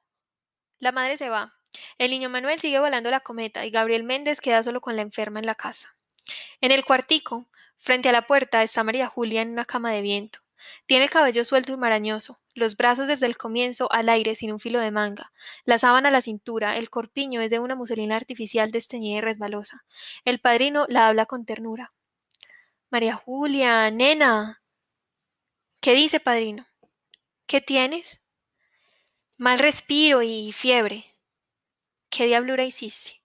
[0.78, 1.54] La madre se va.
[1.96, 5.40] El niño Manuel sigue volando la cometa y Gabriel Méndez queda solo con la enferma
[5.40, 5.96] en la casa.
[6.60, 10.40] En el cuartico, frente a la puerta, está María Julia en una cama de viento.
[10.84, 14.60] Tiene el cabello suelto y marañoso, los brazos desde el comienzo al aire sin un
[14.60, 15.32] filo de manga,
[15.64, 19.84] la sábana a la cintura, el corpiño es de una muselina artificial desteñida y resbalosa.
[20.26, 21.94] El padrino la habla con ternura.
[22.90, 24.62] María Julia, nena,
[25.86, 26.66] ¿Qué dice, padrino?
[27.46, 28.20] ¿Qué tienes?
[29.36, 31.14] Mal respiro y fiebre.
[32.10, 33.22] ¿Qué diablura hiciste?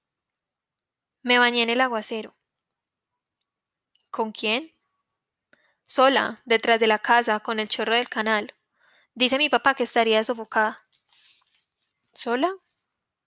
[1.23, 2.35] Me bañé en el aguacero.
[4.11, 4.75] ¿Con quién?
[5.87, 8.53] Sola, detrás de la casa, con el chorro del canal.
[9.15, 10.85] Dice mi papá que estaría sofocada.
[12.13, 12.53] ¿Sola?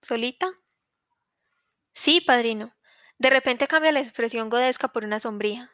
[0.01, 0.49] ¿Solita?
[1.93, 2.73] Sí, padrino.
[3.19, 5.73] De repente cambia la expresión godesca por una sombría.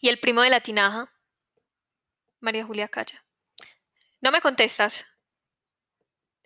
[0.00, 1.12] ¿Y el primo de la tinaja?
[2.46, 3.24] María Julia calla.
[4.20, 5.04] No me contestas.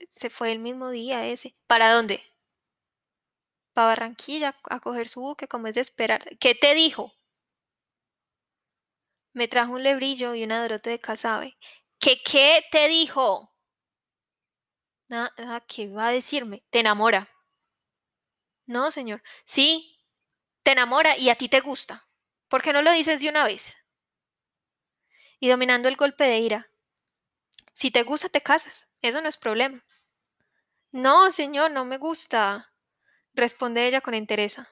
[0.09, 1.55] Se fue el mismo día ese.
[1.67, 2.25] ¿Para dónde?
[3.75, 6.23] Para Barranquilla a coger su buque, como es de esperar.
[6.39, 7.13] ¿Qué te dijo?
[9.35, 11.59] Me trajo un lebrillo y una dorote de casabe.
[11.99, 13.55] ¿Qué qué te dijo?
[15.09, 16.65] Nada, ¿qué va a decirme?
[16.71, 17.29] ¿Te enamora?
[18.65, 19.23] No, señor.
[19.45, 19.99] Sí,
[20.63, 22.09] te enamora y a ti te gusta.
[22.49, 23.80] ¿Por qué no lo dices de una vez?
[25.41, 26.71] Y dominando el golpe de ira.
[27.73, 28.89] Si te gusta, te casas.
[29.03, 29.85] Eso no es problema.
[30.93, 32.73] No, señor, no me gusta,
[33.33, 34.69] responde ella con entereza.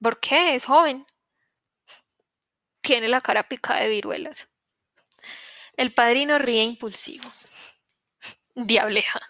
[0.00, 0.54] ¿Por qué?
[0.54, 1.06] Es joven.
[2.80, 4.50] Tiene la cara picada de viruelas.
[5.76, 7.28] El padrino ríe impulsivo.
[8.54, 9.20] Diableja,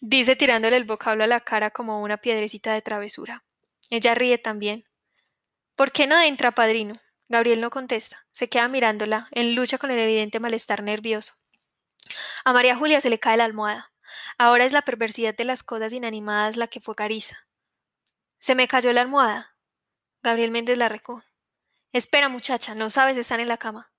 [0.00, 3.44] dice tirándole el vocablo a la cara como una piedrecita de travesura.
[3.88, 4.84] Ella ríe también.
[5.76, 6.94] ¿Por qué no entra, padrino?
[7.28, 11.34] Gabriel no contesta, se queda mirándola, en lucha con el evidente malestar nervioso.
[12.44, 13.92] A María Julia se le cae la almohada.
[14.38, 17.46] Ahora es la perversidad de las cosas inanimadas la que focariza.
[18.38, 19.54] Se me cayó la almohada.
[20.22, 21.26] Gabriel Méndez la recoge.
[21.92, 23.92] Espera, muchacha, no sabes estar en la cama.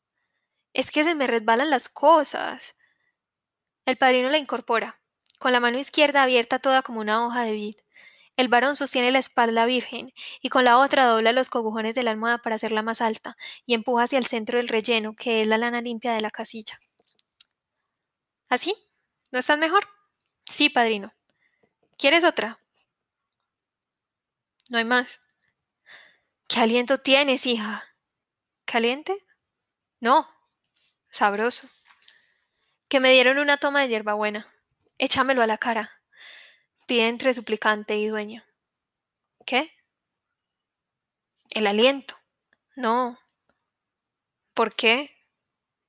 [0.74, 2.76] Es que se me resbalan las cosas.
[3.86, 5.02] El padrino la incorpora,
[5.40, 7.76] con la mano izquierda abierta toda como una hoja de vid.
[8.40, 12.12] El varón sostiene la espalda virgen y con la otra dobla los cogujones de la
[12.12, 15.58] almohada para hacerla más alta y empuja hacia el centro del relleno, que es la
[15.58, 16.80] lana limpia de la casilla.
[18.48, 18.74] ¿Así?
[19.32, 19.86] ¿No estás mejor?
[20.46, 21.14] Sí, padrino.
[21.98, 22.62] ¿Quieres otra?
[24.70, 25.20] No hay más.
[26.48, 27.94] ¿Qué aliento tienes, hija?
[28.64, 29.18] ¿Caliente?
[30.00, 30.26] No.
[31.10, 31.68] Sabroso.
[32.88, 34.48] Que me dieron una toma de hierbabuena.
[34.98, 35.99] Échamelo a la cara
[36.90, 38.44] pide entre suplicante y dueño.
[39.46, 39.72] ¿Qué?
[41.52, 42.16] El aliento.
[42.76, 43.16] No.
[44.56, 45.16] ¿Por qué?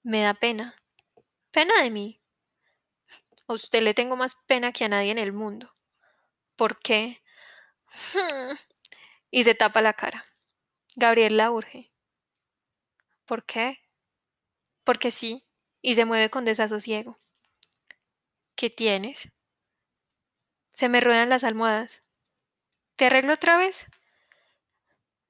[0.03, 0.77] Me da pena.
[1.53, 2.21] ¿Pena de mí?
[3.49, 5.75] A usted le tengo más pena que a nadie en el mundo.
[6.55, 7.23] ¿Por qué?
[9.31, 10.27] y se tapa la cara.
[10.97, 11.91] Gabriel la urge.
[13.25, 13.79] ¿Por qué?
[14.85, 15.47] Porque sí,
[15.81, 17.17] y se mueve con desasosiego.
[18.55, 19.31] ¿Qué tienes?
[20.71, 22.03] Se me ruedan las almohadas.
[22.97, 23.87] ¿Te arreglo otra vez?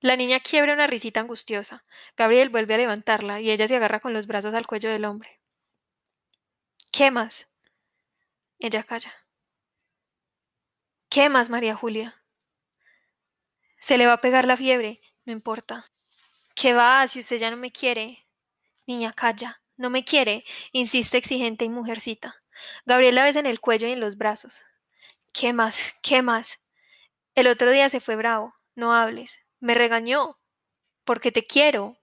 [0.00, 1.84] La niña quiebra una risita angustiosa.
[2.16, 5.40] Gabriel vuelve a levantarla y ella se agarra con los brazos al cuello del hombre.
[6.92, 7.48] ¿Qué más?
[8.58, 9.14] Ella calla.
[11.08, 12.22] ¿Qué más, María Julia?
[13.78, 15.84] Se le va a pegar la fiebre, no importa.
[16.54, 18.26] ¿Qué va si usted ya no me quiere?
[18.86, 19.62] Niña, calla.
[19.76, 22.42] No me quiere, insiste exigente y mujercita.
[22.84, 24.62] Gabriel la besa en el cuello y en los brazos.
[25.32, 25.94] ¿Qué más?
[26.02, 26.60] ¿Qué más?
[27.34, 28.54] El otro día se fue bravo.
[28.74, 29.38] No hables.
[29.60, 30.38] Me regañó.
[31.04, 31.96] Porque te quiero.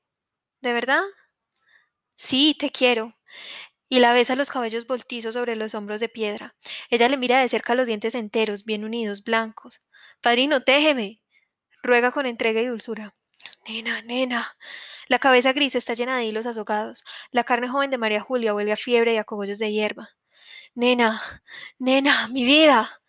[0.61, 1.03] ¿De verdad?
[2.15, 3.15] Sí, te quiero.
[3.89, 6.55] Y la besa los cabellos voltizos sobre los hombros de piedra.
[6.89, 9.81] Ella le mira de cerca los dientes enteros, bien unidos, blancos.
[10.21, 11.21] Padrino, téjeme.
[11.83, 13.15] Ruega con entrega y dulzura.
[13.67, 14.57] Nena, nena.
[15.07, 17.03] La cabeza gris está llena de hilos azogados.
[17.31, 20.09] La carne joven de María Julia vuelve a fiebre y a cogollos de hierba.
[20.75, 21.21] Nena,
[21.79, 23.01] nena, mi vida.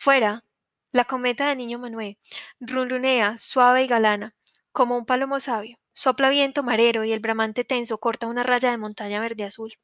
[0.00, 0.44] Fuera.
[0.92, 2.18] La cometa de niño Manuel
[2.60, 4.36] runrunea, suave y galana,
[4.70, 5.76] como un palomo sabio.
[5.92, 9.76] Sopla viento marero y el bramante tenso corta una raya de montaña verde azul.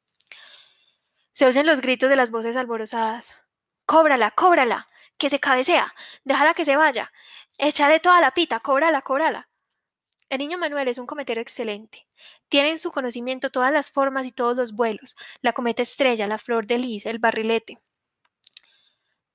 [1.33, 3.35] Se oyen los gritos de las voces alborozadas.
[3.85, 7.11] Cóbrala, cóbrala, que se cabecea, déjala que se vaya,
[7.57, 9.49] échale toda la pita, cóbrala, cóbrala.
[10.29, 12.07] El niño Manuel es un cometero excelente.
[12.47, 16.37] Tiene en su conocimiento todas las formas y todos los vuelos, la cometa estrella, la
[16.37, 17.79] flor de lis, el barrilete.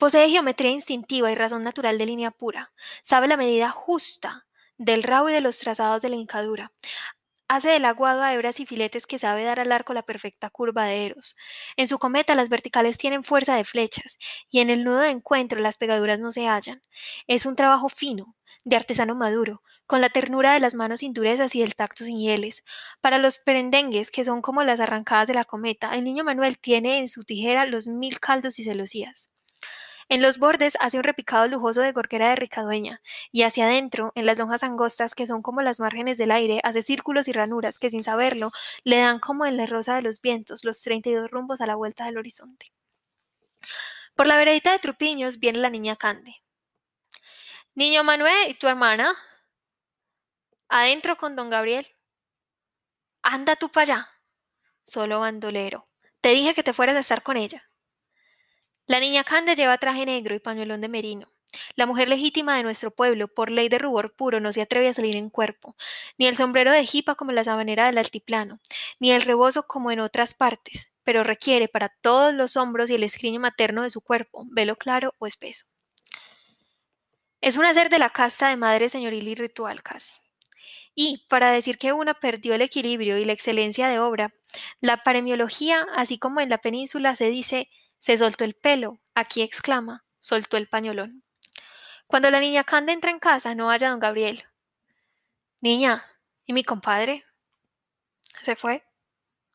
[0.00, 2.72] Posee geometría instintiva y razón natural de línea pura.
[3.02, 4.46] Sabe la medida justa
[4.78, 6.72] del rabo y de los trazados de la hincadura.
[7.48, 10.86] Hace del aguado a hebras y filetes que sabe dar al arco la perfecta curva
[10.86, 11.36] de Eros.
[11.76, 14.16] En su cometa las verticales tienen fuerza de flechas,
[14.48, 16.82] y en el nudo de encuentro las pegaduras no se hallan.
[17.26, 18.34] Es un trabajo fino,
[18.64, 22.18] de artesano maduro, con la ternura de las manos sin durezas y del tacto sin
[22.18, 22.64] hieles.
[23.02, 27.00] Para los perendengues, que son como las arrancadas de la cometa, el niño Manuel tiene
[27.00, 29.28] en su tijera los mil caldos y celosías.
[30.10, 34.26] En los bordes hace un repicado lujoso de gorguera de ricadueña, y hacia adentro, en
[34.26, 37.90] las lonjas angostas que son como las márgenes del aire, hace círculos y ranuras que
[37.90, 38.50] sin saberlo
[38.82, 41.66] le dan como en la rosa de los vientos los treinta y dos rumbos a
[41.66, 42.72] la vuelta del horizonte.
[44.16, 46.42] Por la veredita de Trupiños viene la niña Cande,
[47.76, 49.14] Niño Manuel, ¿y tu hermana?
[50.68, 51.86] Adentro con don Gabriel.
[53.22, 54.10] Anda tú para allá.
[54.82, 55.88] Solo bandolero.
[56.20, 57.69] Te dije que te fueras a estar con ella.
[58.90, 61.28] La niña Cande lleva traje negro y pañuelón de merino.
[61.76, 64.92] La mujer legítima de nuestro pueblo, por ley de rubor puro, no se atreve a
[64.92, 65.76] salir en cuerpo,
[66.18, 68.58] ni el sombrero de jipa como la sabanera del altiplano,
[68.98, 73.04] ni el rebozo como en otras partes, pero requiere para todos los hombros y el
[73.04, 75.66] escriño materno de su cuerpo, velo claro o espeso.
[77.40, 80.16] Es un hacer de la casta de madre señoril y ritual casi.
[80.96, 84.34] Y, para decir que una perdió el equilibrio y la excelencia de obra,
[84.80, 87.68] la paremiología, así como en la península se dice
[88.00, 91.22] se soltó el pelo, aquí exclama, soltó el pañolón.
[92.06, 94.44] Cuando la niña Canda entra en casa, no haya don Gabriel.
[95.60, 96.04] Niña,
[96.46, 97.24] ¿y mi compadre?
[98.42, 98.84] Se fue.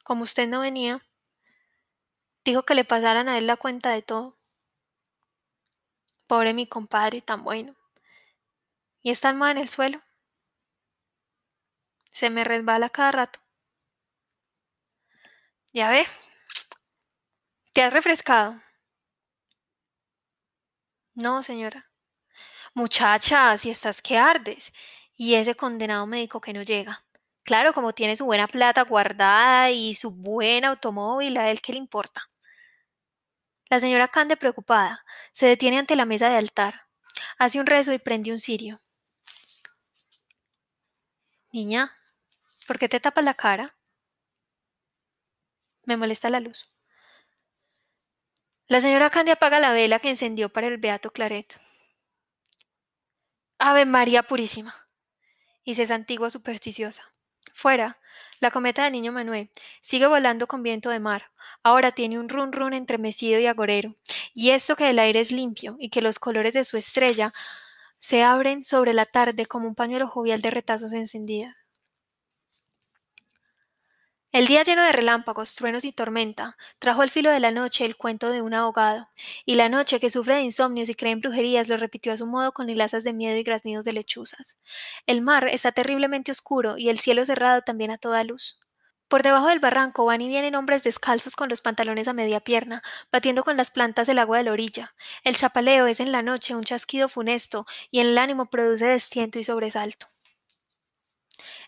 [0.04, 1.04] Como usted no venía,
[2.46, 4.38] dijo que le pasaran a él la cuenta de todo.
[6.28, 7.76] Pobre mi compadre, tan bueno.
[9.02, 10.02] ¿Y está almohada en el suelo?
[12.12, 13.40] Se me resbala cada rato.
[15.74, 16.06] Ya ve.
[17.76, 18.62] ¿Te has refrescado?
[21.14, 21.92] No, señora.
[22.74, 24.72] Muchacha, si estás que ardes.
[25.18, 27.04] Y ese condenado médico que no llega.
[27.44, 31.80] Claro, como tiene su buena plata guardada y su buen automóvil, a él qué le
[31.80, 32.30] importa.
[33.70, 36.88] La señora Cande, preocupada, se detiene ante la mesa de altar,
[37.38, 38.80] hace un rezo y prende un cirio.
[41.52, 41.92] Niña,
[42.68, 43.76] ¿por qué te tapas la cara?
[45.84, 46.75] Me molesta la luz.
[48.68, 51.62] La señora Cande apaga la vela que encendió para el beato Claret.
[53.60, 54.88] Ave María Purísima.
[55.64, 57.14] Y se santigua supersticiosa.
[57.54, 58.00] Fuera,
[58.40, 59.52] la cometa del niño Manuel
[59.82, 61.30] sigue volando con viento de mar.
[61.62, 63.96] Ahora tiene un run run entremecido y agorero.
[64.34, 67.34] Y esto que el aire es limpio y que los colores de su estrella
[68.00, 71.56] se abren sobre la tarde como un pañuelo jovial de retazos encendidas.
[74.36, 77.96] El día lleno de relámpagos, truenos y tormenta trajo al filo de la noche el
[77.96, 79.08] cuento de un ahogado,
[79.46, 82.28] y la noche, que sufre de insomnios y cree en brujerías, lo repitió a su
[82.28, 84.58] modo con hilazas de miedo y graznidos de lechuzas.
[85.08, 88.60] El mar está terriblemente oscuro y el cielo cerrado también a toda luz.
[89.08, 92.84] Por debajo del barranco van y vienen hombres descalzos con los pantalones a media pierna,
[93.14, 94.96] batiendo con las plantas el agua de la orilla.
[95.24, 99.40] El chapaleo es en la noche un chasquido funesto y en el ánimo produce destiento
[99.40, 100.08] y sobresalto.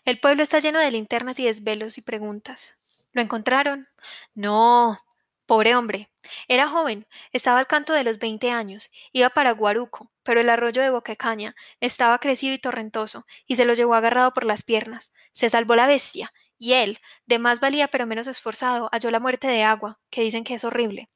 [0.04, 2.76] El pueblo está lleno de linternas y desvelos y preguntas.
[3.12, 3.88] ¿Lo encontraron?
[4.34, 5.00] No.
[5.46, 6.10] Pobre hombre.
[6.46, 10.82] Era joven, estaba al canto de los veinte años, iba para Guaruco, pero el arroyo
[10.82, 15.14] de Boquecaña estaba crecido y torrentoso, y se lo llevó agarrado por las piernas.
[15.32, 19.46] Se salvó la bestia, y él, de más valía pero menos esforzado, halló la muerte
[19.46, 21.08] de agua, que dicen que es horrible.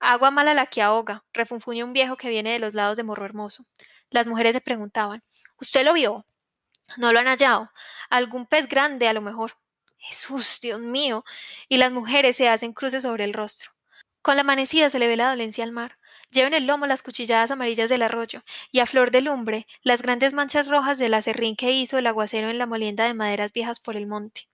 [0.00, 3.26] Agua mala la que ahoga, refunfuñó un viejo que viene de los lados de Morro
[3.26, 3.66] Hermoso.
[4.10, 5.22] Las mujeres le preguntaban
[5.60, 6.26] ¿Usted lo vio?
[6.96, 7.70] No lo han hallado.
[8.10, 9.52] Algún pez grande, a lo mejor.
[9.98, 11.24] Jesús, Dios mío.
[11.68, 13.72] Y las mujeres se hacen cruces sobre el rostro.
[14.22, 15.98] Con la amanecida se le ve la dolencia al mar.
[16.32, 20.02] Lleva en el lomo las cuchilladas amarillas del arroyo, y a flor de lumbre las
[20.02, 23.78] grandes manchas rojas del acerrín que hizo el aguacero en la molienda de maderas viejas
[23.78, 24.48] por el monte.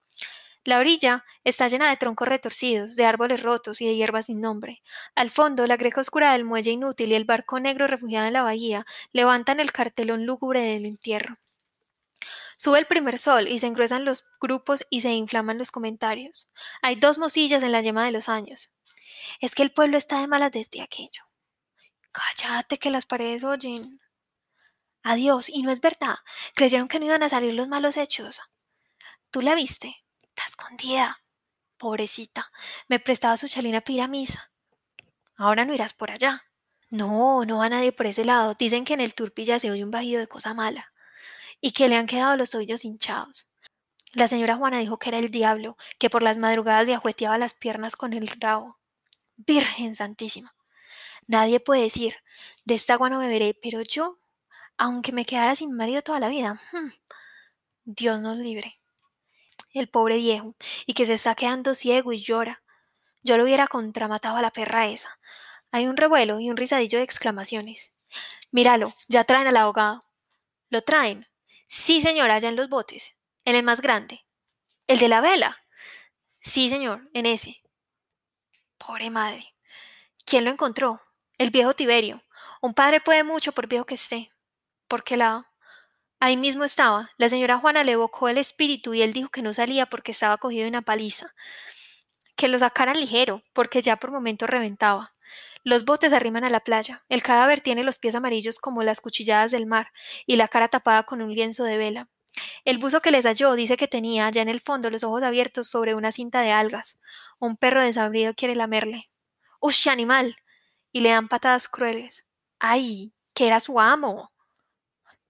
[0.64, 4.83] La orilla está llena de troncos retorcidos, de árboles rotos y de hierbas sin nombre.
[5.14, 8.42] Al fondo, la greca oscura del muelle inútil y el barco negro refugiado en la
[8.42, 11.38] bahía levantan el cartelón lúgubre del entierro.
[12.62, 16.53] Sube el primer sol y se engruesan los grupos y se inflaman los comentarios.
[16.81, 18.70] Hay dos mocillas en la yema de los años.
[19.40, 21.25] Es que el pueblo está de malas desde aquello.
[22.12, 24.01] Cállate que las paredes oyen.
[25.03, 26.14] Adiós, y no es verdad.
[26.55, 28.40] Creyeron que no iban a salir los malos hechos.
[29.33, 29.96] ¿Tú la viste?
[30.22, 31.20] Está escondida.
[31.79, 32.53] Pobrecita.
[32.87, 34.53] Me prestaba su chalina para misa.
[35.35, 36.44] Ahora no irás por allá.
[36.92, 38.55] No, no va nadie por ese lado.
[38.55, 40.92] Dicen que en el turpilla se oye un bajido de cosa mala
[41.62, 43.48] y que le han quedado los oídos hinchados.
[44.12, 47.55] La señora Juana dijo que era el diablo, que por las madrugadas le ajueteaba las
[47.55, 48.77] piernas con el rabo.
[49.37, 50.55] Virgen Santísima.
[51.27, 52.16] Nadie puede decir,
[52.66, 54.18] de esta agua no beberé, pero yo,
[54.77, 56.90] aunque me quedara sin marido toda la vida, hmm,
[57.85, 58.79] Dios nos libre.
[59.72, 62.62] El pobre viejo, y que se está quedando ciego y llora.
[63.22, 65.18] Yo lo hubiera contramatado a la perra esa.
[65.70, 67.92] Hay un revuelo y un risadillo de exclamaciones.
[68.51, 70.01] Míralo, ya traen al abogado.
[70.68, 71.27] Lo traen.
[71.75, 73.17] Sí, señora, allá en los botes.
[73.47, 74.27] En el más grande.
[74.87, 75.57] ¿El de la vela?
[76.43, 77.63] Sí, señor, en ese.
[78.77, 79.55] Pobre madre.
[80.27, 81.01] ¿Quién lo encontró?
[81.39, 82.23] El viejo Tiberio.
[82.61, 84.31] Un padre puede mucho por viejo que esté.
[84.87, 85.47] ¿Por qué lado?
[86.21, 87.11] Ahí mismo estaba.
[87.17, 90.37] La señora Juana le evocó el espíritu y él dijo que no salía porque estaba
[90.37, 91.35] cogido en una paliza.
[92.37, 95.15] Que lo sacaran ligero, porque ya por momento reventaba.
[95.64, 97.05] Los botes arriman a la playa.
[97.09, 99.92] El cadáver tiene los pies amarillos como las cuchilladas del mar
[100.27, 102.09] y la cara tapada con un lienzo de vela.
[102.64, 105.68] El buzo que les halló dice que tenía ya en el fondo los ojos abiertos
[105.68, 107.01] sobre una cinta de algas.
[107.38, 109.11] Un perro desabrido quiere lamerle.
[109.61, 110.37] ¡Ush, animal!
[110.90, 112.27] Y le dan patadas crueles.
[112.59, 113.12] ¡Ay!
[113.35, 114.33] que era su amo!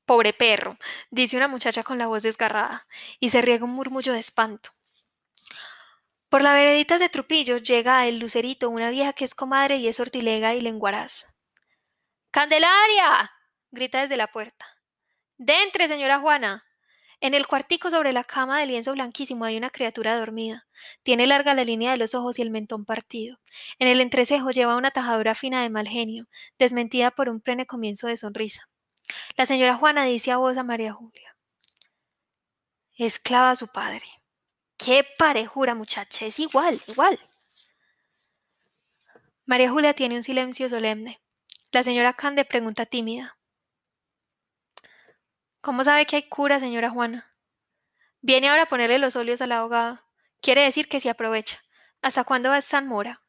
[0.05, 0.77] Pobre perro,
[1.11, 2.87] dice una muchacha con la voz desgarrada,
[3.21, 4.71] y se riega un murmullo de espanto.
[6.33, 9.97] Por la veredita de Trupillo llega el lucerito, una vieja que es comadre y es
[9.97, 11.37] sortilega y lenguaraz.
[12.31, 13.31] ¡Candelaria!
[13.71, 14.65] grita desde la puerta.
[15.37, 16.65] ¡Dentre, señora Juana!
[17.21, 20.67] En el cuartico sobre la cama de lienzo blanquísimo hay una criatura dormida.
[21.03, 23.39] Tiene larga la línea de los ojos y el mentón partido.
[23.79, 28.07] En el entrecejo lleva una tajadura fina de mal genio, desmentida por un plene comienzo
[28.07, 28.71] de sonrisa.
[29.37, 31.37] La señora Juana dice a voz a María Julia.
[32.97, 34.22] Esclava a su padre.
[34.85, 37.21] Qué parejura, muchacha, es igual, igual.
[39.45, 41.21] María Julia tiene un silencio solemne.
[41.71, 43.39] La señora Cande pregunta tímida.
[45.61, 47.33] ¿Cómo sabe que hay cura, señora Juana?
[48.21, 50.01] Viene ahora a ponerle los óleos al abogado.
[50.41, 51.63] Quiere decir que se aprovecha.
[52.01, 53.23] ¿Hasta cuándo va San Mora?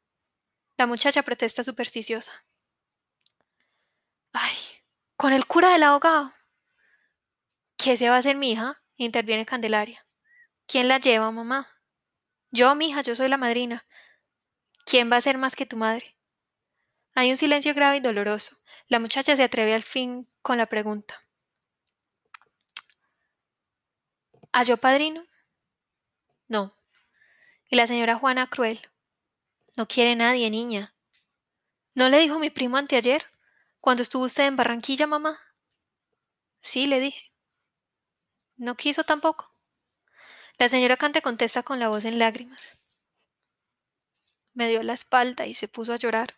[0.78, 2.32] La muchacha protesta supersticiosa.
[4.32, 4.58] Ay,
[5.16, 6.34] con el cura del abogado.
[7.78, 8.82] ¿Qué se va a hacer mi hija?
[8.98, 10.03] interviene Candelaria.
[10.68, 11.70] ¿Quién la lleva, mamá?
[12.52, 13.86] Yo, mija, yo soy la madrina.
[14.86, 16.18] ¿Quién va a ser más que tu madre?
[17.16, 18.58] Hay un silencio grave y doloroso.
[18.88, 21.24] La muchacha se atreve al fin con la pregunta.
[24.52, 25.26] ¿A yo padrino?
[26.48, 26.78] No.
[27.70, 28.88] ¿Y la señora Juana cruel?
[29.76, 30.96] No quiere nadie, niña.
[31.96, 33.26] ¿No le dijo mi primo anteayer?
[33.80, 35.40] Cuando estuvo usted en Barranquilla, mamá.
[36.62, 37.32] Sí, le dije.
[38.56, 39.53] No quiso tampoco.
[40.58, 42.78] La señora Cante contesta con la voz en lágrimas.
[44.54, 46.36] Me dio la espalda y se puso a llorar.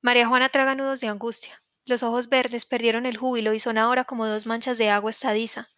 [0.00, 1.60] María Juana traga nudos de angustia.
[1.84, 5.68] Los ojos verdes perdieron el júbilo y son ahora como dos manchas de agua estadiza.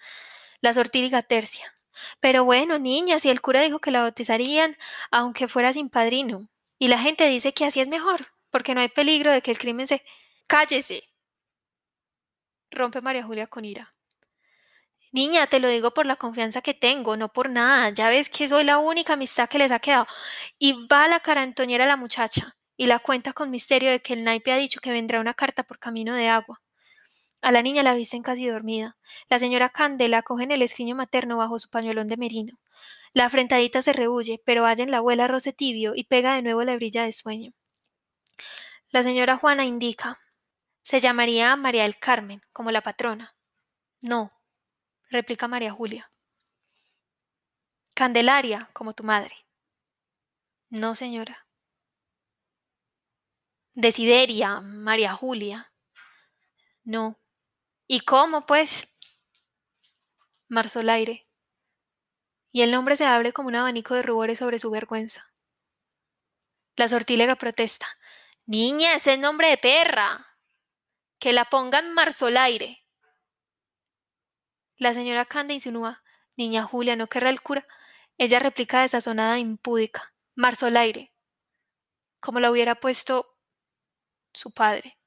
[0.60, 1.74] La sortídiga tercia.
[2.20, 4.76] Pero bueno, niña, si el cura dijo que la bautizarían,
[5.10, 6.48] aunque fuera sin padrino.
[6.78, 9.58] Y la gente dice que así es mejor, porque no hay peligro de que el
[9.58, 10.02] crimen se.
[10.46, 11.04] ¡Cállese!
[12.70, 13.93] rompe María Julia con ira.
[15.14, 17.90] Niña, te lo digo por la confianza que tengo, no por nada.
[17.90, 20.08] Ya ves que soy la única amistad que les ha quedado.
[20.58, 24.50] Y va la carantoñera la muchacha y la cuenta con misterio de que el naipe
[24.50, 26.62] ha dicho que vendrá una carta por camino de agua.
[27.42, 28.96] A la niña la visten casi dormida.
[29.28, 32.58] La señora Candela coge en el escriño materno bajo su pañuelón de merino.
[33.12, 36.64] La afrentadita se rehuye, pero halla en la abuela roce tibio y pega de nuevo
[36.64, 37.52] la brilla de sueño.
[38.90, 40.18] La señora Juana indica.
[40.82, 43.36] Se llamaría María del Carmen, como la patrona.
[44.00, 44.32] No,
[45.14, 46.12] replica María Julia.
[47.94, 49.34] Candelaria, como tu madre.
[50.68, 51.46] No, señora.
[53.74, 55.72] Desideria, María Julia.
[56.82, 57.20] No.
[57.86, 58.88] ¿Y cómo, pues?
[60.48, 61.28] Marzolaire.
[62.50, 65.32] Y el nombre se abre como un abanico de rubores sobre su vergüenza.
[66.76, 67.86] La sortílega protesta.
[68.46, 70.38] Niña, es el nombre de perra.
[71.20, 72.83] Que la pongan Marzolaire.
[74.76, 76.02] La señora Canda insinúa.
[76.36, 77.66] Niña Julia, ¿no querrá el cura?
[78.18, 80.12] Ella replica desazonada e impúdica.
[80.34, 81.12] Marzolaire.
[82.20, 83.36] Como la hubiera puesto
[84.32, 84.98] su padre.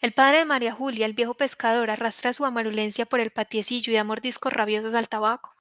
[0.00, 3.96] El padre de María Julia, el viejo pescador, arrastra su amarulencia por el patiecillo y
[3.96, 5.54] da mordiscos rabiosos al tabaco.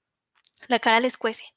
[0.68, 1.57] La cara les cuece.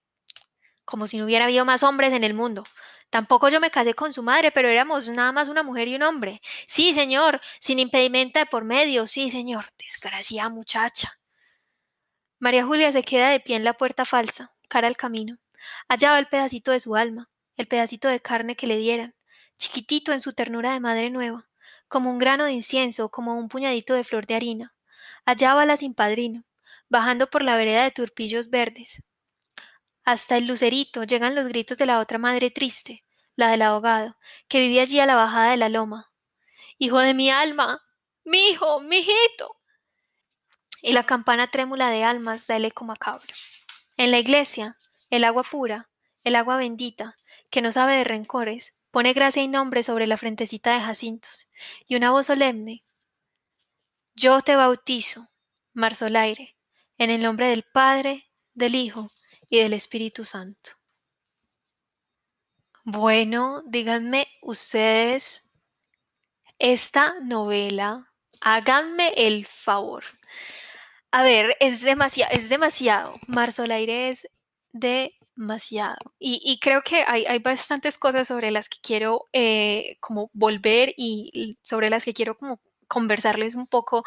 [0.91, 2.65] Como si no hubiera habido más hombres en el mundo.
[3.11, 6.03] Tampoco yo me casé con su madre, pero éramos nada más una mujer y un
[6.03, 6.41] hombre.
[6.67, 9.07] Sí, señor, sin impedimenta de por medio.
[9.07, 9.67] Sí, señor.
[9.79, 11.21] Desgraciada muchacha.
[12.41, 15.39] María Julia se queda de pie en la puerta falsa, cara al camino.
[15.87, 19.15] Allá va el pedacito de su alma, el pedacito de carne que le dieran,
[19.59, 21.49] chiquitito en su ternura de madre nueva,
[21.87, 24.75] como un grano de incienso, como un puñadito de flor de harina.
[25.25, 26.45] Allá va sin padrino,
[26.89, 29.03] bajando por la vereda de turpillos verdes.
[30.11, 33.05] Hasta el lucerito llegan los gritos de la otra madre triste,
[33.37, 34.17] la del ahogado,
[34.49, 36.11] que vivía allí a la bajada de la loma.
[36.79, 37.81] Hijo de mi alma,
[38.25, 39.61] mi hijo, mi hijito.
[40.83, 43.33] Y la campana trémula de almas da el eco macabro.
[43.97, 44.77] En la iglesia,
[45.11, 45.89] el agua pura,
[46.25, 47.17] el agua bendita,
[47.49, 51.53] que no sabe de rencores, pone gracia y nombre sobre la frentecita de Jacintos,
[51.87, 52.85] y una voz solemne.
[54.17, 55.31] Yo te bautizo,
[55.73, 56.57] Marzolaire,
[56.99, 59.13] en el nombre del Padre, del Hijo
[59.51, 60.71] y del Espíritu Santo.
[62.85, 65.51] Bueno, díganme ustedes
[66.59, 70.05] esta novela, háganme el favor.
[71.11, 73.17] A ver, es demasiado, es demasiado.
[73.27, 74.29] Marzolaire es
[74.73, 75.99] demasiado.
[76.19, 80.95] Y, y creo que hay, hay, bastantes cosas sobre las que quiero eh, como volver
[80.97, 84.05] y sobre las que quiero como conversarles un poco,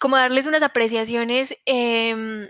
[0.00, 2.48] como darles unas apreciaciones eh,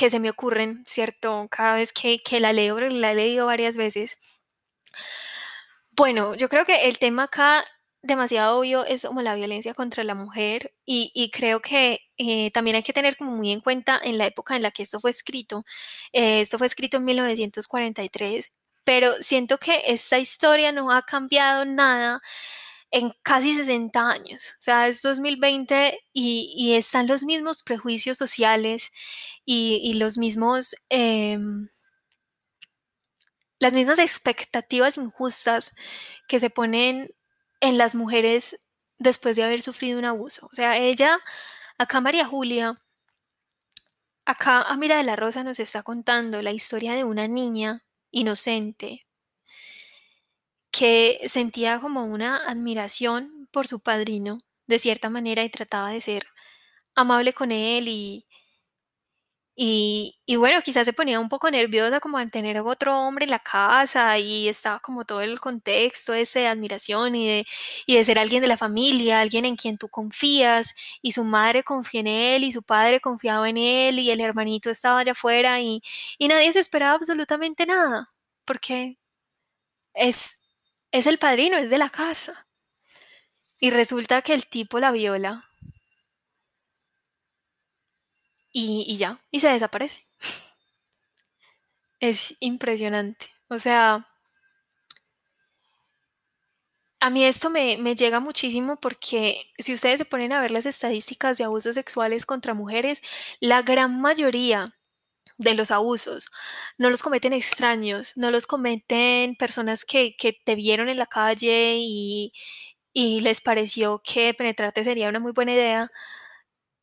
[0.00, 1.46] que se me ocurren, ¿cierto?
[1.50, 4.16] Cada vez que, que la leo, la he leído varias veces.
[5.90, 7.64] Bueno, yo creo que el tema acá
[8.02, 12.76] demasiado obvio es como la violencia contra la mujer y, y creo que eh, también
[12.76, 15.10] hay que tener como muy en cuenta en la época en la que esto fue
[15.10, 15.64] escrito.
[16.12, 18.50] Eh, esto fue escrito en 1943,
[18.84, 22.22] pero siento que esta historia no ha cambiado nada
[22.90, 24.54] en casi 60 años.
[24.58, 28.90] O sea, es 2020 y, están los mismos prejuicios sociales
[29.44, 30.74] y, los mismos...
[30.90, 31.38] Eh,
[33.60, 35.74] las mismas expectativas injustas
[36.26, 37.10] que se ponen
[37.60, 38.58] en las mujeres
[38.98, 40.48] después de haber sufrido un abuso.
[40.50, 41.18] O sea, ella,
[41.78, 42.80] acá María Julia,
[44.24, 49.06] acá Amira de la Rosa nos está contando la historia de una niña inocente
[50.70, 56.26] que sentía como una admiración por su padrino, de cierta manera, y trataba de ser
[56.96, 58.26] amable con él y,
[59.56, 63.30] y, y, bueno, quizás se ponía un poco nerviosa como al tener otro hombre en
[63.30, 67.46] la casa y estaba como todo el contexto ese de admiración y de,
[67.86, 71.62] y de ser alguien de la familia, alguien en quien tú confías y su madre
[71.62, 75.60] confía en él y su padre confiaba en él y el hermanito estaba allá afuera
[75.60, 75.82] y,
[76.18, 78.10] y nadie se esperaba absolutamente nada
[78.46, 78.96] porque
[79.94, 80.39] es,
[80.92, 82.46] es el padrino, es de la casa.
[83.60, 85.50] Y resulta que el tipo la viola
[88.52, 90.06] y, y ya, y se desaparece.
[92.00, 93.26] Es impresionante.
[93.48, 94.06] O sea,
[97.00, 100.66] a mí esto me, me, llega muchísimo porque si ustedes se ponen a ver las
[100.66, 103.02] estadísticas de abusos sexuales contra mujeres,
[103.40, 104.74] la gran mayoría
[105.40, 106.30] de los abusos
[106.78, 111.76] no los cometen extraños, no los cometen personas que, que te vieron en la calle
[111.80, 112.32] y,
[112.92, 115.90] y les pareció que penetrarte sería una muy buena idea,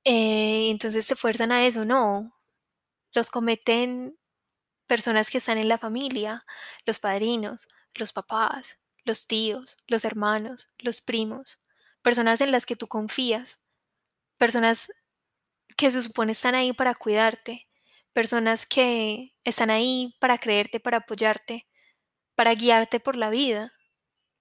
[0.03, 2.33] eh, entonces se fuerzan a eso, no.
[3.13, 4.17] Los cometen
[4.87, 6.45] personas que están en la familia,
[6.85, 11.59] los padrinos, los papás, los tíos, los hermanos, los primos,
[12.03, 13.59] personas en las que tú confías,
[14.37, 14.91] personas
[15.77, 17.66] que se supone están ahí para cuidarte,
[18.17, 21.67] personas que están ahí para creerte, para apoyarte,
[22.33, 23.73] para guiarte por la vida,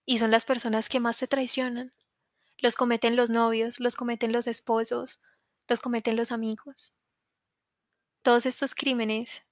[0.07, 1.93] y son las personas que más te traicionan.
[2.57, 5.21] Los cometen los novios, los cometen los esposos,
[5.69, 7.03] los cometen los amigos.
[8.23, 9.43] Todos estos crímenes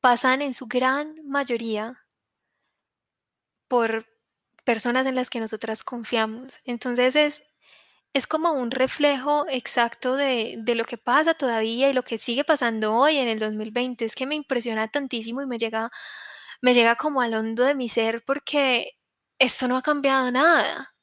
[0.00, 2.06] pasan en su gran mayoría
[3.66, 4.06] por
[4.62, 6.60] personas en las que nosotras confiamos.
[6.62, 7.42] Entonces es,
[8.12, 12.44] es como un reflejo exacto de, de, lo que pasa todavía y lo que sigue
[12.44, 14.04] pasando hoy en el 2020.
[14.04, 15.90] Es que me impresiona tantísimo y me llega,
[16.62, 18.92] me llega como al hondo de mi ser porque
[19.38, 20.94] esto no ha cambiado nada.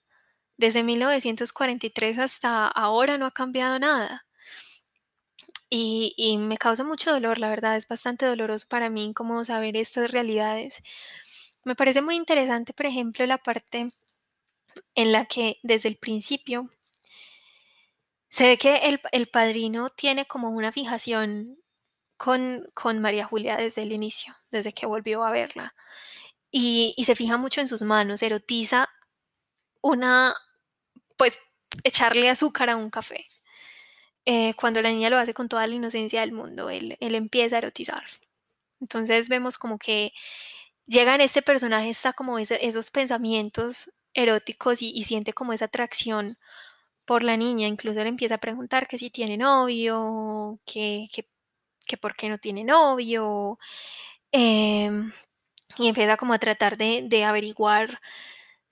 [0.57, 4.25] Desde 1943 hasta ahora no ha cambiado nada.
[5.69, 9.75] Y, y, me causa mucho dolor, la verdad, es bastante doloroso para mí como saber
[9.77, 10.81] estas realidades.
[11.65, 13.91] Me parece muy interesante, por ejemplo, la parte
[14.95, 16.69] en la que desde el principio
[18.37, 21.57] se ve que el, el padrino tiene como una fijación
[22.17, 25.73] con, con, María Julia desde el inicio, desde que volvió a verla.
[26.51, 28.89] Y, y se fija mucho en sus manos, erotiza
[29.81, 30.35] una,
[31.17, 31.39] pues,
[31.83, 33.25] echarle azúcar a un café.
[34.23, 37.55] Eh, cuando la niña lo hace con toda la inocencia del mundo, él, él empieza
[37.55, 38.03] a erotizar.
[38.79, 40.13] Entonces vemos como que
[40.85, 45.65] llega en este personaje, está como ese, esos pensamientos eróticos y, y, siente como esa
[45.65, 46.37] atracción
[47.07, 47.67] por la niña.
[47.67, 51.27] Incluso le empieza a preguntar que si tiene novio, que, que,
[51.87, 53.59] que por qué no tiene novio.
[54.31, 54.91] Eh,
[55.79, 57.99] y empieza como a tratar de, de averiguar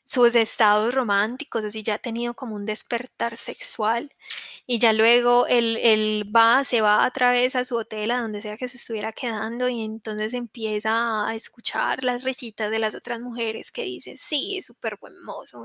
[0.05, 4.11] sus estados románticos, o si ya ha tenido como un despertar sexual
[4.67, 8.57] y ya luego él, va, se va otra vez a su hotel, a donde sea
[8.57, 13.71] que se estuviera quedando y entonces empieza a escuchar las risitas de las otras mujeres
[13.71, 15.63] que dicen, sí, es súper buen mozo,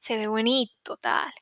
[0.00, 1.32] se ve bonito, tal.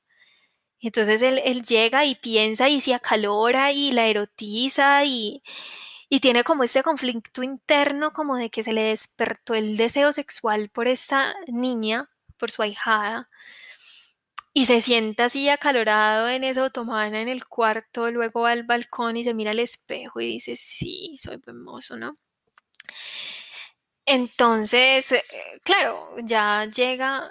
[0.80, 5.42] Entonces él, él, llega y piensa y se acalora y la erotiza y,
[6.08, 10.70] y tiene como este conflicto interno como de que se le despertó el deseo sexual
[10.70, 13.28] por esta niña por su ahijada
[14.52, 19.16] y se sienta así acalorado en esa otomana en el cuarto, luego va al balcón
[19.16, 22.16] y se mira al espejo y dice, sí, soy hermoso, ¿no?
[24.12, 25.22] Entonces, eh,
[25.62, 27.30] claro, ya llega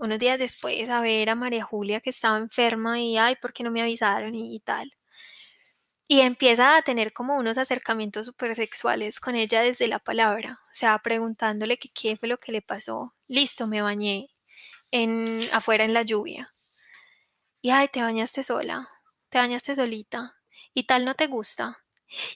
[0.00, 3.62] unos días después a ver a María Julia que estaba enferma y, ay, ¿por qué
[3.62, 4.34] no me avisaron?
[4.34, 4.92] Y, y tal.
[6.08, 10.74] Y empieza a tener como unos acercamientos súper sexuales con ella desde la palabra, o
[10.74, 13.14] sea, preguntándole que qué fue lo que le pasó.
[13.28, 14.28] Listo, me bañé
[14.90, 16.52] en, afuera en la lluvia.
[17.62, 18.88] Y ay, te bañaste sola,
[19.28, 20.36] te bañaste solita,
[20.74, 21.84] y tal no te gusta.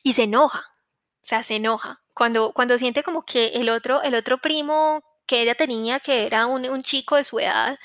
[0.05, 2.04] Y se enoja, o sea, se enoja.
[2.15, 6.47] Cuando, cuando siente como que el otro, el otro primo que ella tenía, que era
[6.47, 7.79] un, un chico de su edad,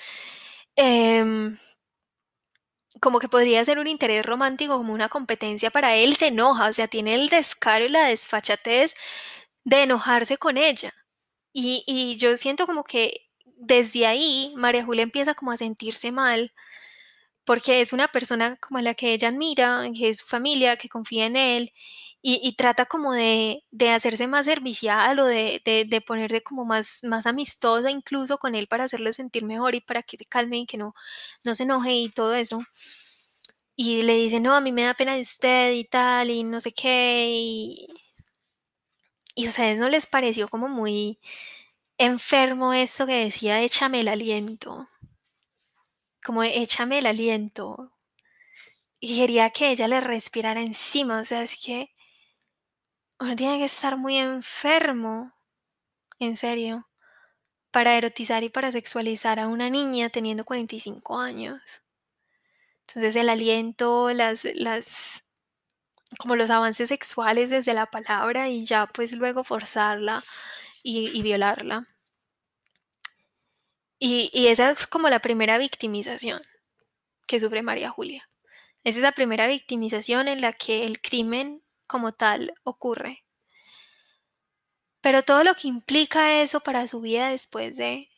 [0.78, 1.24] eh,
[3.02, 6.74] como que podría ser un interés romántico, como una competencia para él, se enoja, o
[6.74, 8.96] sea, tiene el descaro y la desfachatez
[9.64, 10.94] de enojarse con ella.
[11.54, 13.28] Y, y yo siento como que
[13.58, 16.54] desde ahí María Julia empieza como a sentirse mal,
[17.50, 21.26] porque es una persona como la que ella admira, que es su familia, que confía
[21.26, 21.74] en él,
[22.22, 27.26] y, trata como de, de, hacerse más servicial o de, de, ponerse como más, más
[27.26, 30.78] amistosa incluso con él para hacerle sentir mejor y para que se calme y que
[30.78, 30.94] no,
[31.44, 32.62] no se enoje y todo eso.
[33.76, 36.62] Y le dice, no, a mí me da pena de usted y tal, y no
[36.62, 37.32] sé qué.
[37.34, 37.88] Y,
[39.36, 41.20] y a ustedes no les pareció como muy
[41.98, 44.88] enfermo eso que decía, échame el aliento.
[46.24, 47.92] Como échame el aliento.
[49.00, 51.22] Y quería que ella le respirara encima.
[51.22, 51.92] O sea, es que
[53.20, 55.34] uno tiene que estar muy enfermo,
[56.20, 56.88] en serio,
[57.72, 61.62] para erotizar y para sexualizar a una niña teniendo 45 años.
[62.88, 65.24] Entonces el aliento, las, las,
[66.20, 70.24] como los avances sexuales desde la palabra y ya pues luego forzarla
[70.84, 71.88] y, y violarla.
[74.00, 76.42] Y, esa es como la primera victimización
[77.28, 78.30] que sufre María Julia.
[78.86, 83.26] Es esa primera victimización en la que el crimen como tal ocurre.
[85.02, 88.10] Pero todo lo que implica eso para su vida después de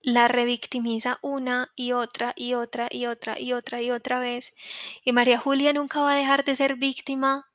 [0.00, 4.54] la revictimiza una y otra y otra y otra y otra y otra vez.
[5.02, 7.50] Y María Julia nunca va a dejar de ser víctima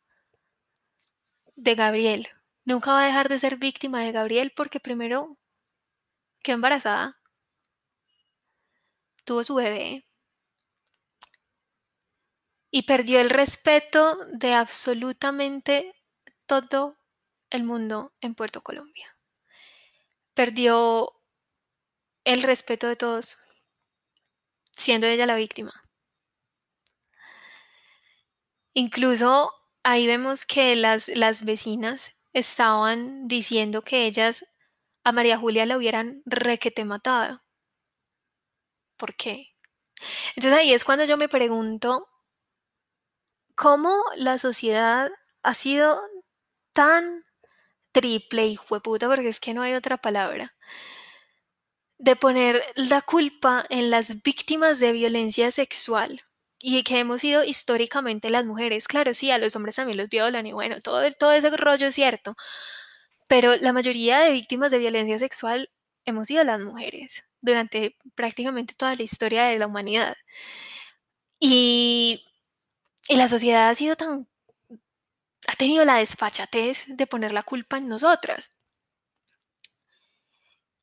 [1.56, 2.28] de Gabriel.
[2.66, 5.38] Nunca va a dejar de ser víctima de Gabriel porque primero
[6.44, 7.20] quedó embarazada.
[9.26, 10.06] Tuvo su bebé.
[12.70, 15.94] Y perdió el respeto de absolutamente
[16.46, 16.98] todo
[17.50, 19.16] el mundo en Puerto Colombia.
[20.34, 21.14] Perdió
[22.26, 23.38] el respeto de todos,
[24.76, 25.84] siendo ella la víctima.
[28.74, 29.52] Incluso
[29.84, 34.46] ahí vemos que las, las vecinas estaban diciendo que ellas
[35.04, 37.42] a María Julia la hubieran requete matado.
[38.98, 39.48] ¿Por qué?
[40.36, 42.08] Entonces ahí es cuando yo me pregunto
[43.56, 45.12] cómo la sociedad
[45.44, 46.02] ha sido
[46.74, 47.24] tan
[47.94, 50.56] triple y puta, porque es que no hay otra palabra,
[51.98, 56.22] de poner la culpa en las víctimas de violencia sexual
[56.60, 58.88] y que hemos sido históricamente las mujeres.
[58.88, 61.96] Claro, sí, a los hombres también los violan y bueno, todo, todo ese rollo es
[61.96, 62.36] cierto,
[63.34, 65.72] pero la mayoría de víctimas de violencia sexual
[66.06, 70.16] hemos sido las mujeres durante prácticamente toda la historia de la humanidad.
[71.40, 72.24] Y,
[73.10, 74.28] y la sociedad ha sido tan
[75.48, 78.52] ha tenido la desfachatez de poner la culpa en nosotras.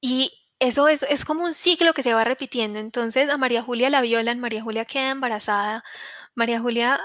[0.00, 2.80] Y eso es, es, como un ciclo que se va repitiendo.
[2.80, 5.84] Entonces a María Julia la violan, María Julia queda embarazada,
[6.34, 7.00] María Julia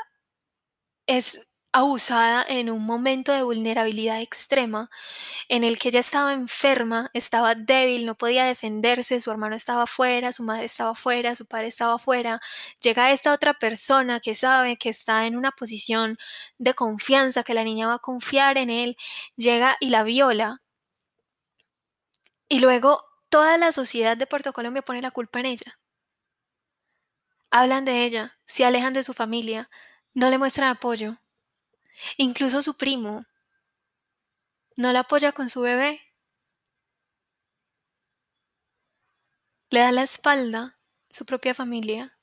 [1.06, 4.90] es abusada en un momento de vulnerabilidad extrema
[5.50, 10.32] en el que ella estaba enferma, estaba débil, no podía defenderse, su hermano estaba afuera,
[10.32, 12.40] su madre estaba afuera, su padre estaba afuera.
[12.82, 16.18] Llega esta otra persona que sabe que está en una posición
[16.58, 18.96] de confianza, que la niña va a confiar en él,
[19.36, 20.62] llega y la viola.
[22.50, 25.78] Y luego toda la sociedad de Puerto Colombia pone la culpa en ella.
[27.52, 29.70] Hablan de ella, se alejan de su familia,
[30.14, 31.18] no le muestran apoyo.
[32.18, 33.26] Incluso su primo
[34.78, 36.00] no la apoya con su bebé.
[39.70, 40.76] Le da la espalda
[41.12, 42.18] su propia familia.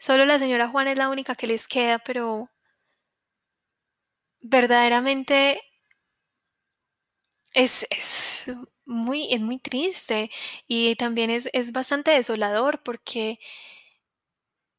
[0.00, 2.50] Solo la señora Juana es la única que les queda, pero
[4.42, 5.60] verdaderamente
[7.54, 8.52] es, es
[8.86, 10.30] muy, es muy triste
[10.66, 13.38] y también es, es bastante desolador porque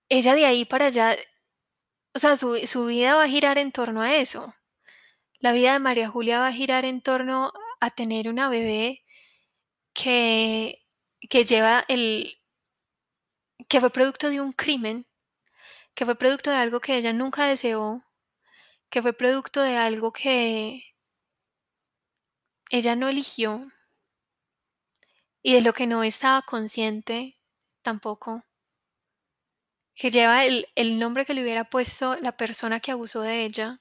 [0.10, 1.16] ella de ahí para allá
[2.14, 4.54] o sea, su, su vida va a girar en torno a eso.
[5.40, 9.04] La vida de María Julia va a girar en torno a tener una bebé
[9.94, 10.84] que,
[11.30, 12.38] que lleva el...
[13.68, 15.08] que fue producto de un crimen,
[15.96, 18.04] que fue producto de algo que ella nunca deseó,
[18.90, 20.84] que fue producto de algo que
[22.72, 23.72] ella no eligió
[25.44, 27.38] y de lo que no estaba consciente
[27.84, 28.44] tampoco
[29.96, 33.78] que lleva el, el nombre que le hubiera puesto la persona que abusó de ella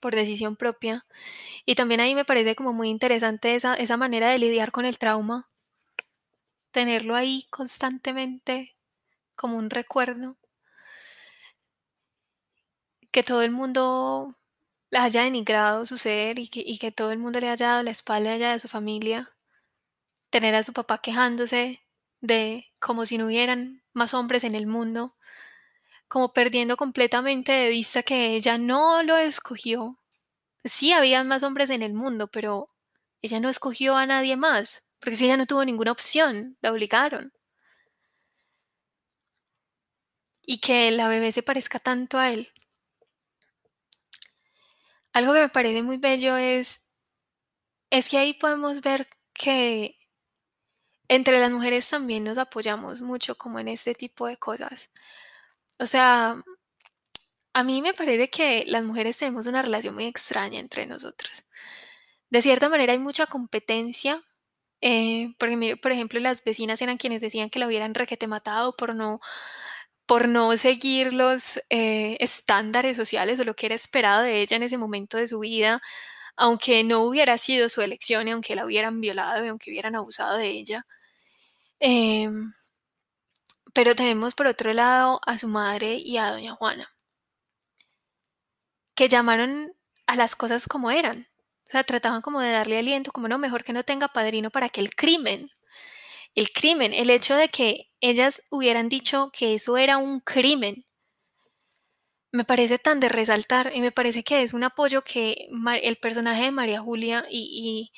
[0.00, 1.06] por decisión propia.
[1.64, 4.98] Y también ahí me parece como muy interesante esa, esa manera de lidiar con el
[4.98, 5.48] trauma,
[6.70, 8.76] tenerlo ahí constantemente
[9.34, 10.36] como un recuerdo,
[13.10, 14.36] que todo el mundo
[14.90, 17.82] la haya denigrado su ser y que, y que todo el mundo le haya dado
[17.82, 19.34] la espalda allá de su familia,
[20.30, 21.82] tener a su papá quejándose
[22.20, 25.16] de como si no hubieran más hombres en el mundo,
[26.08, 29.98] como perdiendo completamente de vista que ella no lo escogió.
[30.64, 32.68] Sí, había más hombres en el mundo, pero
[33.22, 37.32] ella no escogió a nadie más, porque si ella no tuvo ninguna opción, la obligaron.
[40.46, 42.50] Y que la bebé se parezca tanto a él.
[45.12, 46.86] Algo que me parece muy bello es,
[47.90, 49.95] es que ahí podemos ver que
[51.08, 54.90] entre las mujeres también nos apoyamos mucho como en este tipo de cosas.
[55.78, 56.42] O sea,
[57.54, 61.44] a mí me parece que las mujeres tenemos una relación muy extraña entre nosotras.
[62.30, 64.22] De cierta manera hay mucha competencia.
[64.82, 68.94] Eh, porque, por ejemplo, las vecinas eran quienes decían que la hubieran requete matado por
[68.94, 69.20] no,
[70.06, 74.64] por no seguir los eh, estándares sociales o lo que era esperado de ella en
[74.64, 75.82] ese momento de su vida,
[76.36, 80.36] aunque no hubiera sido su elección y aunque la hubieran violado y aunque hubieran abusado
[80.38, 80.86] de ella.
[81.80, 82.52] Em,
[83.72, 86.90] pero tenemos por otro lado a su madre y a doña Juana,
[88.94, 89.72] que llamaron
[90.06, 91.28] a las cosas como eran.
[91.68, 94.68] O sea, trataban como de darle aliento, como no, mejor que no tenga padrino para
[94.68, 95.50] que el crimen,
[96.34, 100.84] el crimen, el hecho de que ellas hubieran dicho que eso era un crimen,
[102.32, 105.48] me parece tan de resaltar y me parece que es un apoyo que
[105.82, 107.90] el personaje de María Julia y,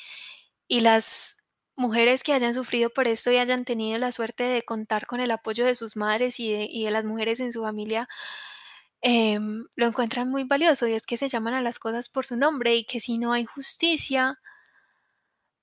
[0.68, 1.37] y, y las
[1.78, 5.30] mujeres que hayan sufrido por esto y hayan tenido la suerte de contar con el
[5.30, 8.08] apoyo de sus madres y de, las mujeres en su familia,
[9.00, 12.36] em, lo encuentran muy valioso y es que se llaman a las cosas por su
[12.36, 14.40] nombre y que si no hay justicia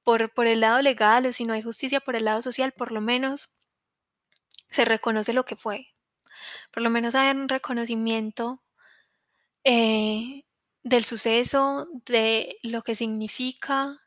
[0.04, 3.02] por, el lado legal o si no hay justicia por el lado social, por lo
[3.02, 3.58] menos
[4.70, 5.88] se reconoce lo que fue.
[6.72, 8.64] Por lo menos hay un reconocimiento
[9.66, 10.46] eh,
[10.84, 14.05] del suceso, de lo que significa,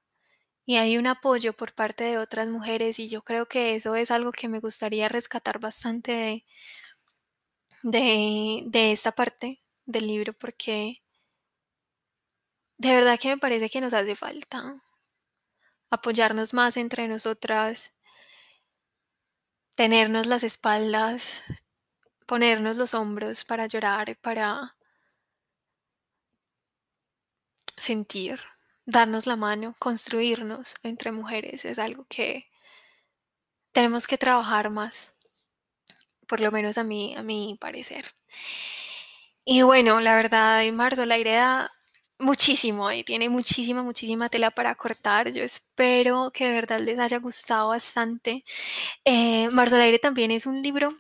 [0.69, 4.11] y hay un apoyo por parte de otras mujeres y yo creo que eso es
[4.11, 6.45] algo que me gustaría rescatar bastante
[7.83, 11.03] de, de, esta parte del libro porque
[12.77, 14.77] de verdad que me parece que nos hace falta
[15.89, 17.95] apoyarnos más entre nosotras,
[19.75, 21.45] tenernos las espaldas,
[22.27, 24.77] ponernos los hombros para llorar, para
[27.79, 28.39] sentir,
[28.89, 31.67] darnos la mano, construirnos entre mujeres.
[31.67, 32.47] Es algo que
[33.73, 35.15] tenemos que trabajar más,
[36.27, 38.07] por lo menos a mí, a mi parecer.
[39.45, 41.71] Y bueno, la verdad, marzo la idea
[42.19, 45.31] muchísimo y tiene muchísima, muchísima tela para cortar.
[45.33, 48.45] Yo espero que de verdad les haya gustado bastante.
[49.05, 50.97] Eh, Marzo al aire también es un libro,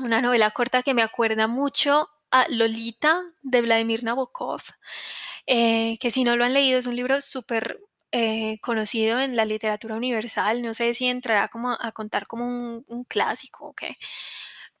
[0.00, 4.62] una novela corta que me acuerda mucho a Lolita de Vladimir Nabokov,
[5.50, 7.80] eh, que si no lo han leído es un libro súper
[8.12, 10.62] eh, conocido en la literatura universal.
[10.62, 13.74] No sé si entrará como a contar como un, clásico o.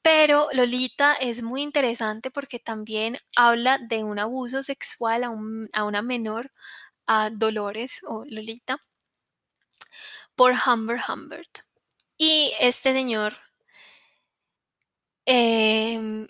[0.02, 5.30] Pero Lolita es muy interesante porque también habla de un abuso sexual a,
[5.84, 6.52] una menor,
[7.06, 8.78] a Dolores o Lolita,
[10.34, 11.60] por Humber Humbert.
[12.18, 13.34] Y este señor
[15.26, 16.26] em,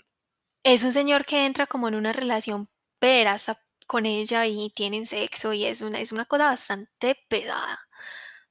[0.62, 2.68] es un señor que entra como en una relación
[2.99, 7.80] pederasta con ella y tienen sexo y es una, es una cosa bastante pesada.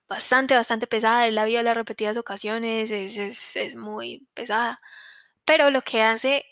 [0.09, 1.27] Bastante, bastante pesada.
[1.27, 4.77] Él la vio las repetidas ocasiones, es, es, es muy pesada.
[5.45, 6.45] Pero lo que hace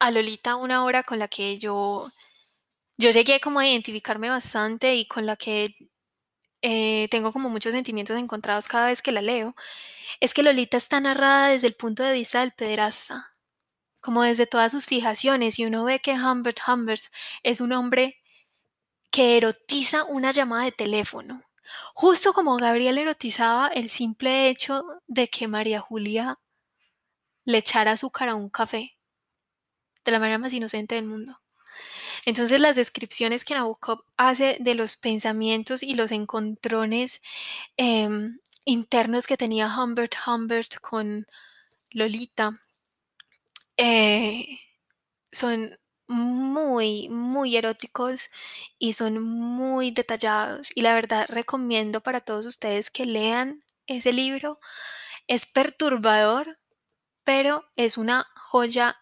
[0.00, 2.06] a Lolita una obra con la que yo,
[2.98, 5.76] yo llegué como a identificarme bastante y con la que
[6.62, 9.54] eh, tengo como muchos sentimientos encontrados cada vez que la leo,
[10.20, 13.34] es que Lolita está narrada desde el punto de vista del pederasta,
[14.00, 17.02] como desde todas sus fijaciones, y uno ve que Humbert Humbert
[17.42, 18.18] es un hombre
[19.10, 21.42] que erotiza una llamada de teléfono,
[21.94, 26.36] justo como Gabriel erotizaba el simple hecho de que María Julia
[27.44, 28.96] le echar azúcar a un café,
[30.04, 31.40] de la manera más inocente del mundo.
[32.26, 37.22] Entonces las descripciones que Nabokov hace de los pensamientos y los encontrones
[37.76, 41.26] em, internos que tenía Humbert Humbert con
[41.90, 42.60] Lolita
[43.78, 44.60] eh,
[45.32, 48.30] son muy, muy eróticos
[48.78, 50.70] y son muy detallados.
[50.74, 54.58] Y la verdad recomiendo para todos ustedes que lean ese libro.
[55.28, 56.58] Es perturbador,
[57.24, 58.96] pero es una joya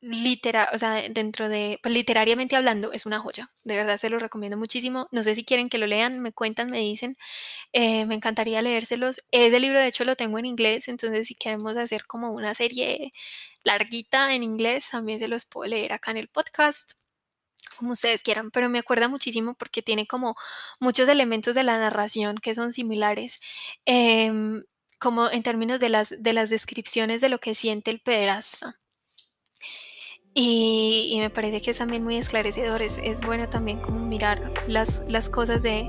[0.00, 3.48] literal, o sea, dentro de, pues, literariamente hablando, es una joya.
[3.62, 5.06] De verdad se lo recomiendo muchísimo.
[5.12, 7.16] No sé si quieren que lo lean, me cuentan, me dicen.
[7.72, 9.22] Eh, me encantaría leérselos.
[9.32, 13.12] Ese libro, de hecho, lo tengo en inglés, entonces si queremos hacer como una serie
[13.64, 16.92] larguita en inglés, también se los puedo leer acá en el podcast
[17.76, 20.36] como ustedes quieran, pero me acuerda muchísimo porque tiene como
[20.78, 23.40] muchos elementos de la narración que son similares.
[23.86, 24.62] Em,
[25.02, 28.78] como en términos de las, de las descripciones de lo que siente el pederasta.
[30.32, 35.28] Y, me parece que es también muy esclarecedor, es, bueno también como mirar las, las
[35.28, 35.88] cosas de,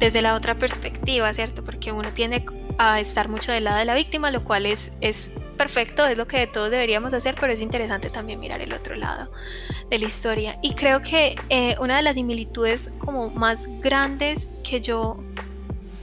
[0.00, 1.62] desde la otra perspectiva, ¿cierto?
[1.62, 2.44] Porque uno tiende
[2.78, 5.30] a estar mucho del lado de la víctima, lo cual es, es
[5.60, 9.30] perfecto, es lo que todos deberíamos hacer, pero es interesante también mirar el otro lado
[9.90, 10.58] de la historia.
[10.62, 15.22] Y creo que eh, una de las similitudes como más grandes que yo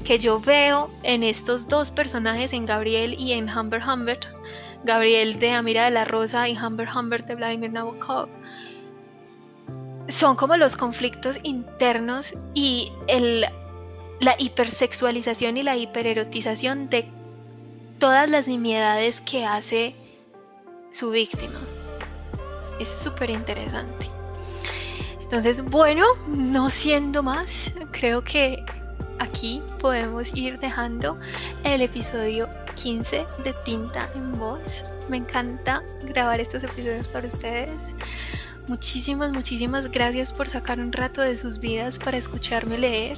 [0.05, 4.25] que yo veo en estos dos personajes, en Gabriel y en Humber Humbert,
[4.83, 8.29] Gabriel de Amira de la Rosa y Humber Humbert de Vladimir Nabokov,
[10.07, 13.43] son como los conflictos internos y el,
[14.19, 17.16] la hipersexualización y la hipererotización de
[17.97, 19.95] todas las nimiedades que hace
[20.91, 21.59] su víctima.
[22.79, 24.07] Es súper interesante.
[25.21, 28.63] Entonces, bueno, no siendo más, creo que
[29.19, 31.19] aquí podemos ir dejando
[31.63, 34.83] el episodio 15 de Tinta en Voz.
[35.09, 37.93] Me encanta grabar estos episodios para ustedes.
[38.67, 43.17] Muchísimas, muchísimas gracias por sacar un rato de sus vidas para escucharme leer,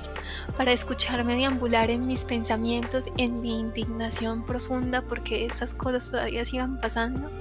[0.55, 6.79] para escucharme deambular en mis pensamientos, en mi indignación profunda porque estas cosas todavía sigan
[6.79, 7.31] pasando.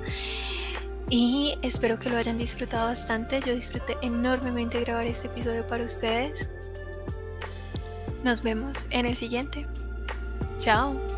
[1.11, 3.41] Y espero que lo hayan disfrutado bastante.
[3.41, 6.51] Yo disfruté enormemente grabar este episodio para ustedes.
[8.25, 9.67] Nos vemos en el siguiente.
[10.59, 11.18] Chao.